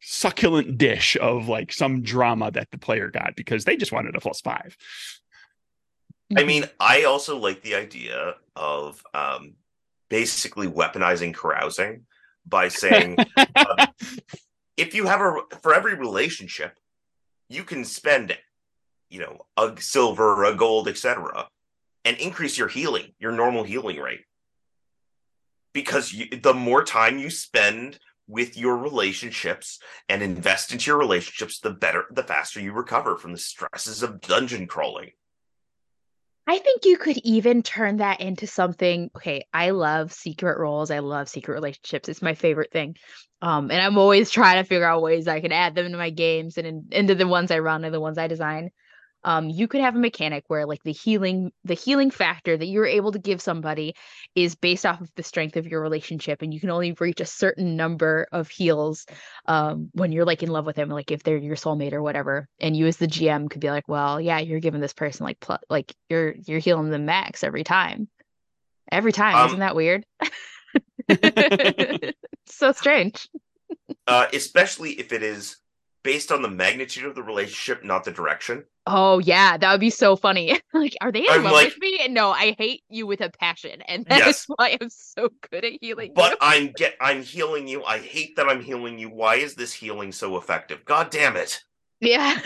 [0.00, 4.20] succulent dish of like some drama that the player got because they just wanted a
[4.20, 4.76] plus five
[6.36, 9.54] I mean, I also like the idea of um,
[10.08, 12.06] basically weaponizing carousing.
[12.46, 13.16] by saying
[13.56, 13.86] uh,
[14.76, 16.78] if you have a for every relationship,
[17.48, 18.36] you can spend,
[19.08, 21.48] you know, a silver, a gold, etc.,
[22.04, 24.24] and increase your healing, your normal healing rate.
[25.74, 31.60] Because you, the more time you spend with your relationships and invest into your relationships,
[31.60, 35.10] the better, the faster you recover from the stresses of dungeon crawling.
[36.46, 39.10] I think you could even turn that into something.
[39.16, 40.90] Okay, I love secret roles.
[40.90, 42.08] I love secret relationships.
[42.08, 42.96] It's my favorite thing.
[43.40, 46.10] Um, and I'm always trying to figure out ways I can add them into my
[46.10, 48.70] games and in, into the ones I run and the ones I design
[49.24, 52.86] um, you could have a mechanic where like the healing the healing factor that you're
[52.86, 53.94] able to give somebody
[54.34, 57.26] is based off of the strength of your relationship and you can only reach a
[57.26, 59.06] certain number of heals
[59.46, 62.48] um, when you're like in love with them like if they're your soulmate or whatever.
[62.60, 65.40] And you as the gm could be like well yeah you're giving this person like
[65.40, 68.08] pl- like you're you're healing them max every time.
[68.92, 69.34] Every time.
[69.34, 70.04] Um, isn't that weird?
[72.46, 73.28] So strange.
[74.06, 75.56] Uh, especially if it is
[76.02, 78.64] based on the magnitude of the relationship, not the direction.
[78.86, 80.60] Oh yeah, that would be so funny.
[80.74, 82.06] like, are they in I'm love like, with me?
[82.08, 84.44] No, I hate you with a passion, and that's yes.
[84.46, 86.12] why I'm so good at healing.
[86.14, 86.36] But you.
[86.40, 87.82] I'm get I'm healing you.
[87.84, 89.08] I hate that I'm healing you.
[89.08, 90.84] Why is this healing so effective?
[90.84, 91.62] God damn it.
[92.00, 92.38] Yeah.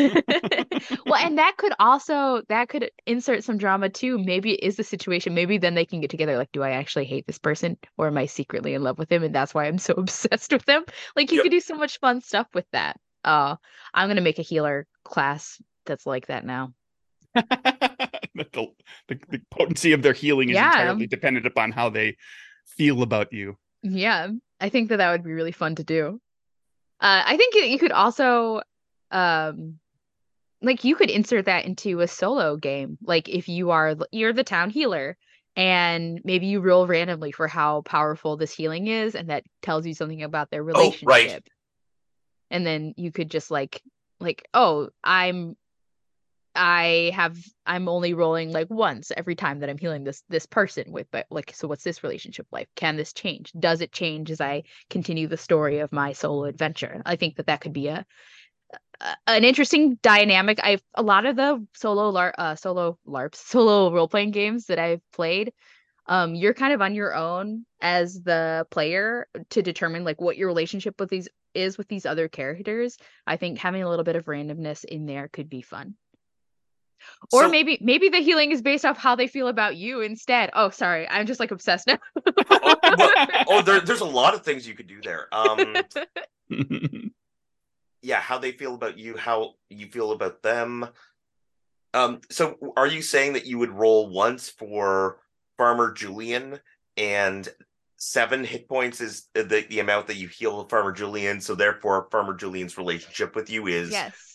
[1.06, 4.18] well, and that could also that could insert some drama too.
[4.18, 5.34] Maybe it is the situation.
[5.34, 6.36] Maybe then they can get together.
[6.36, 9.24] Like, do I actually hate this person, or am I secretly in love with him,
[9.24, 10.84] and that's why I'm so obsessed with them?
[11.16, 11.44] Like, you yep.
[11.44, 13.00] could do so much fun stuff with that.
[13.24, 13.56] Oh,
[13.92, 16.72] I'm gonna make a healer class that's like that now.
[17.34, 18.70] the,
[19.08, 20.70] the, the, potency of their healing is yeah.
[20.70, 22.16] entirely dependent upon how they
[22.64, 23.56] feel about you.
[23.82, 24.28] Yeah,
[24.60, 26.20] I think that that would be really fun to do.
[27.00, 28.62] Uh, I think you could also,
[29.10, 29.78] um,
[30.62, 32.98] like, you could insert that into a solo game.
[33.02, 35.16] Like, if you are you're the town healer,
[35.54, 39.94] and maybe you roll randomly for how powerful this healing is, and that tells you
[39.94, 41.08] something about their relationship.
[41.08, 41.42] Oh, right
[42.50, 43.82] and then you could just like
[44.20, 45.56] like oh i'm
[46.58, 50.90] i have i'm only rolling like once every time that i'm healing this this person
[50.90, 52.68] with but like so what's this relationship like?
[52.74, 53.52] Can this change?
[53.58, 57.00] Does it change as i continue the story of my solo adventure?
[57.06, 58.04] I think that that could be a,
[59.00, 60.58] a an interesting dynamic.
[60.62, 65.02] I've a lot of the solo lar uh solo larps solo role-playing games that i've
[65.12, 65.52] played
[66.06, 70.48] um you're kind of on your own as the player to determine like what your
[70.48, 74.26] relationship with these is with these other characters, I think having a little bit of
[74.26, 75.94] randomness in there could be fun.
[77.32, 80.50] Or so, maybe maybe the healing is based off how they feel about you instead.
[80.54, 81.98] Oh, sorry, I'm just like obsessed now.
[82.26, 85.28] oh, well, oh there, there's a lot of things you could do there.
[85.32, 85.76] Um,
[88.02, 90.88] yeah, how they feel about you, how you feel about them.
[91.94, 95.18] Um, so are you saying that you would roll once for
[95.56, 96.60] Farmer Julian
[96.96, 97.48] and
[97.96, 101.40] seven hit points is the, the amount that you heal Farmer Julian.
[101.40, 104.28] So therefore, Farmer Julian's relationship with you is yes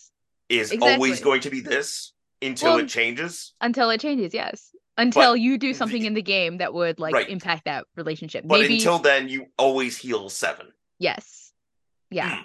[0.48, 0.94] is exactly.
[0.94, 2.12] always going to be this
[2.44, 3.54] until well, it changes.
[3.60, 4.70] Until it changes, yes.
[4.96, 7.28] Until but you do something the, in the game that would like right.
[7.28, 8.44] impact that relationship.
[8.46, 8.76] But Maybe...
[8.76, 10.68] until then, you always heal seven.
[10.98, 11.52] Yes.
[12.10, 12.38] Yeah.
[12.38, 12.44] Hmm.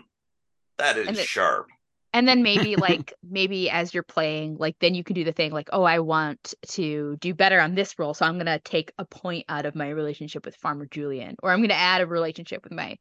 [0.77, 1.67] that is sharp
[2.13, 5.51] and then maybe like maybe as you're playing like then you can do the thing
[5.51, 8.91] like oh i want to do better on this roll so i'm going to take
[8.97, 12.07] a point out of my relationship with farmer julian or i'm going to add a
[12.07, 12.97] relationship with my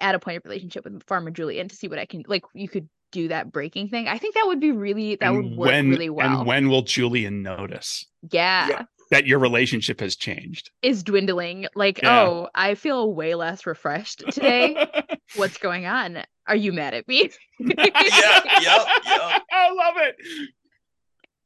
[0.00, 2.68] add a point of relationship with farmer julian to see what i can like you
[2.68, 5.68] could do that breaking thing i think that would be really that and would work
[5.68, 8.68] when, really well and when will julian notice yeah.
[8.68, 8.82] yeah
[9.12, 12.22] that your relationship has changed is dwindling like yeah.
[12.22, 14.86] oh i feel way less refreshed today
[15.36, 17.30] what's going on are you mad at me?
[17.58, 19.38] yeah, yeah, yeah.
[19.50, 20.16] I love it.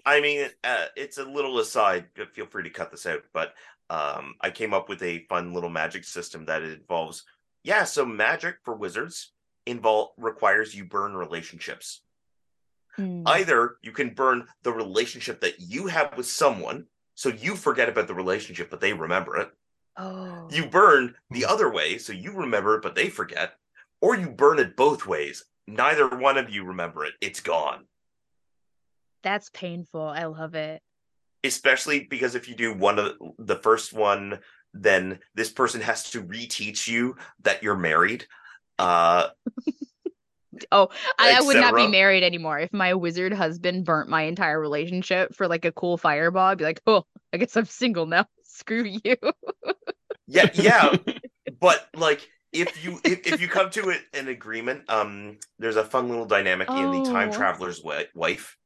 [0.05, 2.07] I mean, uh, it's a little aside.
[2.33, 3.55] Feel free to cut this out, but
[3.89, 7.25] um, I came up with a fun little magic system that involves.
[7.63, 9.33] Yeah, so magic for wizards
[9.67, 12.01] involve requires you burn relationships.
[12.97, 13.23] Hmm.
[13.27, 18.09] Either you can burn the relationship that you have with someone, so you forget about
[18.09, 19.51] the relationship, but they remember it.
[19.97, 20.49] Oh.
[20.51, 23.55] You burn the other way, so you remember it, but they forget
[24.01, 25.45] or you burn it both ways.
[25.67, 27.15] Neither one of you remember it.
[27.21, 27.85] It's gone.
[29.23, 30.03] That's painful.
[30.03, 30.83] I love it.
[31.45, 34.41] Especially because if you do one of the first one,
[34.73, 38.27] then this person has to reteach you that you're married.
[38.81, 39.29] Uh
[40.73, 42.59] Oh, I, I, would not be married anymore.
[42.59, 46.65] If my wizard husband burnt my entire relationship for like a cool fireball, I'd be
[46.65, 48.27] like, oh, I guess I'm single now.
[48.43, 49.17] Screw you.
[50.27, 50.95] yeah, yeah.
[51.61, 55.85] But like if you if, if you come to it, an agreement, um, there's a
[55.85, 56.77] fun little dynamic oh.
[56.77, 57.33] in the time oh.
[57.33, 57.83] traveler's
[58.15, 58.57] wife,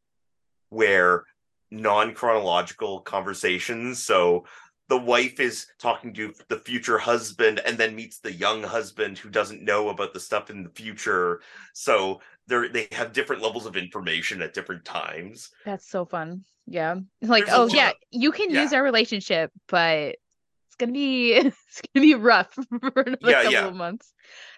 [0.71, 1.25] where
[1.71, 4.03] non chronological conversations.
[4.03, 4.47] So
[4.89, 9.31] the wife is talking to the future husband and then meets the young husband who
[9.31, 11.41] doesn't know about the stuff in the future.
[11.73, 15.51] So they're they have different levels of information at different times.
[15.65, 16.45] That's so fun.
[16.67, 16.97] Yeah.
[17.23, 20.17] Like, There's oh yeah, of- you can use our relationship, but
[20.67, 23.67] it's gonna be it's gonna be rough for another Yeah, couple yeah.
[23.69, 24.13] of months.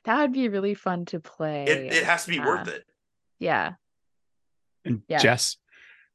[0.04, 1.64] That would be really fun to play.
[1.64, 2.84] It it has to be worth it.
[3.38, 3.74] Yeah.
[4.84, 5.18] And Yeah.
[5.18, 5.56] Jess,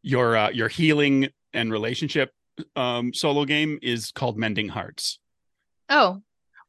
[0.01, 2.34] your uh, your healing and relationship
[2.76, 5.20] um, solo game is called Mending Hearts.
[5.89, 6.22] Oh,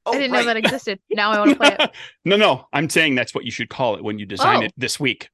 [0.04, 0.40] Oh, I didn't right.
[0.40, 0.98] know that existed.
[1.12, 1.90] Now I want to play it.
[2.24, 4.66] no, no, I'm saying that's what you should call it when you design Oh.
[4.66, 5.30] it this week.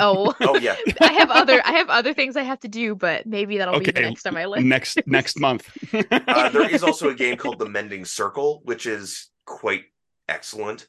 [0.00, 0.34] Oh.
[0.40, 0.74] Oh yeah.
[1.00, 3.92] I have other I have other things I have to do, but maybe that'll be
[3.92, 4.64] next on my list.
[4.66, 5.68] next next month.
[5.94, 9.84] Uh, there is also a game called The Mending Circle, which is quite
[10.28, 10.86] excellent.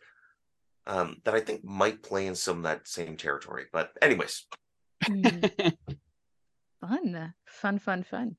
[0.87, 3.65] Um, that I think might play in some of that same territory.
[3.71, 4.45] But anyways,
[5.03, 5.73] Mm.
[6.81, 7.33] fun.
[7.45, 8.35] Fun, fun, fun.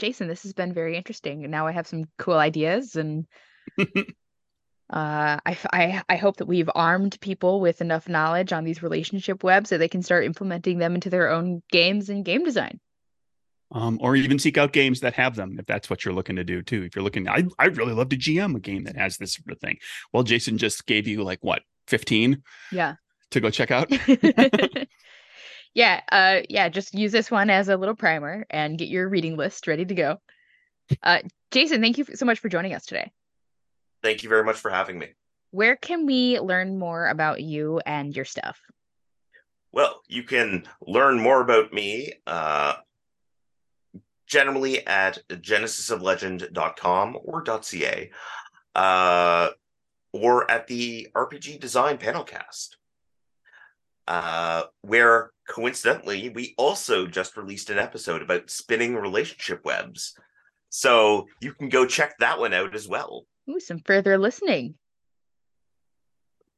[0.00, 1.44] Jason, this has been very interesting.
[1.44, 3.26] And now I have some cool ideas and
[4.92, 9.44] uh I, I I hope that we've armed people with enough knowledge on these relationship
[9.44, 12.80] webs that they can start implementing them into their own games and game design.
[13.72, 16.44] um, or even seek out games that have them if that's what you're looking to
[16.44, 16.82] do too.
[16.82, 19.52] If you're looking, I I'd really love to GM a game that has this sort
[19.52, 19.78] of thing.
[20.12, 22.42] Well, Jason just gave you like what 15
[22.72, 22.96] Yeah.
[23.30, 23.88] to go check out.
[25.74, 29.36] yeah, uh yeah, just use this one as a little primer and get your reading
[29.36, 30.20] list ready to go.
[31.02, 33.10] Uh Jason, thank you so much for joining us today.
[34.02, 35.08] thank you very much for having me.
[35.52, 38.60] Where can we learn more about you and your stuff?
[39.72, 42.74] Well, you can learn more about me uh,
[44.26, 48.10] generally at genesisoflegend.com or .ca
[48.74, 49.48] uh,
[50.12, 52.76] or at the RPG Design Panelcast,
[54.10, 60.14] uh, where coincidentally we also just released an episode about spinning relationship webs.
[60.68, 63.26] So you can go check that one out as well.
[63.48, 64.74] Ooh, some further listening.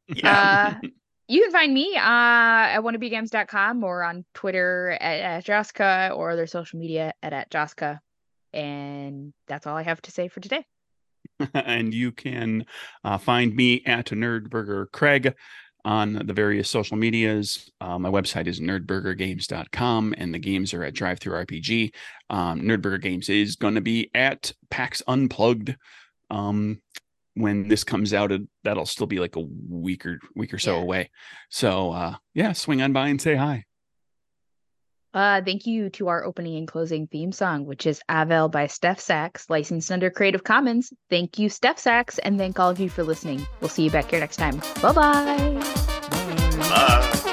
[0.08, 0.78] Yeah.
[0.82, 0.88] Uh,
[1.28, 6.46] you can find me uh, at wannabegames.com or on Twitter at, at Joska or other
[6.46, 7.98] social media at, at Joska.
[8.54, 10.64] And that's all I have to say for today.
[11.54, 12.64] and you can
[13.04, 15.34] uh, find me at Nerdburger Craig
[15.84, 17.70] on the various social medias.
[17.80, 21.94] Uh, my website is nerdburgergames.com and the games are at DriveThruRPG.
[22.30, 25.74] Um, Nerdburger Games is going to be at PAX Unplugged.
[26.30, 26.80] Um,
[27.34, 28.30] when this comes out,
[28.62, 30.82] that'll still be like a week or week or so Yeah.
[30.82, 31.10] away.
[31.50, 33.64] So uh, yeah, swing on by and say hi.
[35.14, 39.00] Uh, thank you to our opening and closing theme song, which is Avel by Steph
[39.00, 40.92] Sachs, licensed under Creative Commons.
[41.10, 43.46] Thank you, Steph Sachs, and thank all of you for listening.
[43.60, 44.60] We'll see you back here next time.
[44.80, 47.28] Bye bye.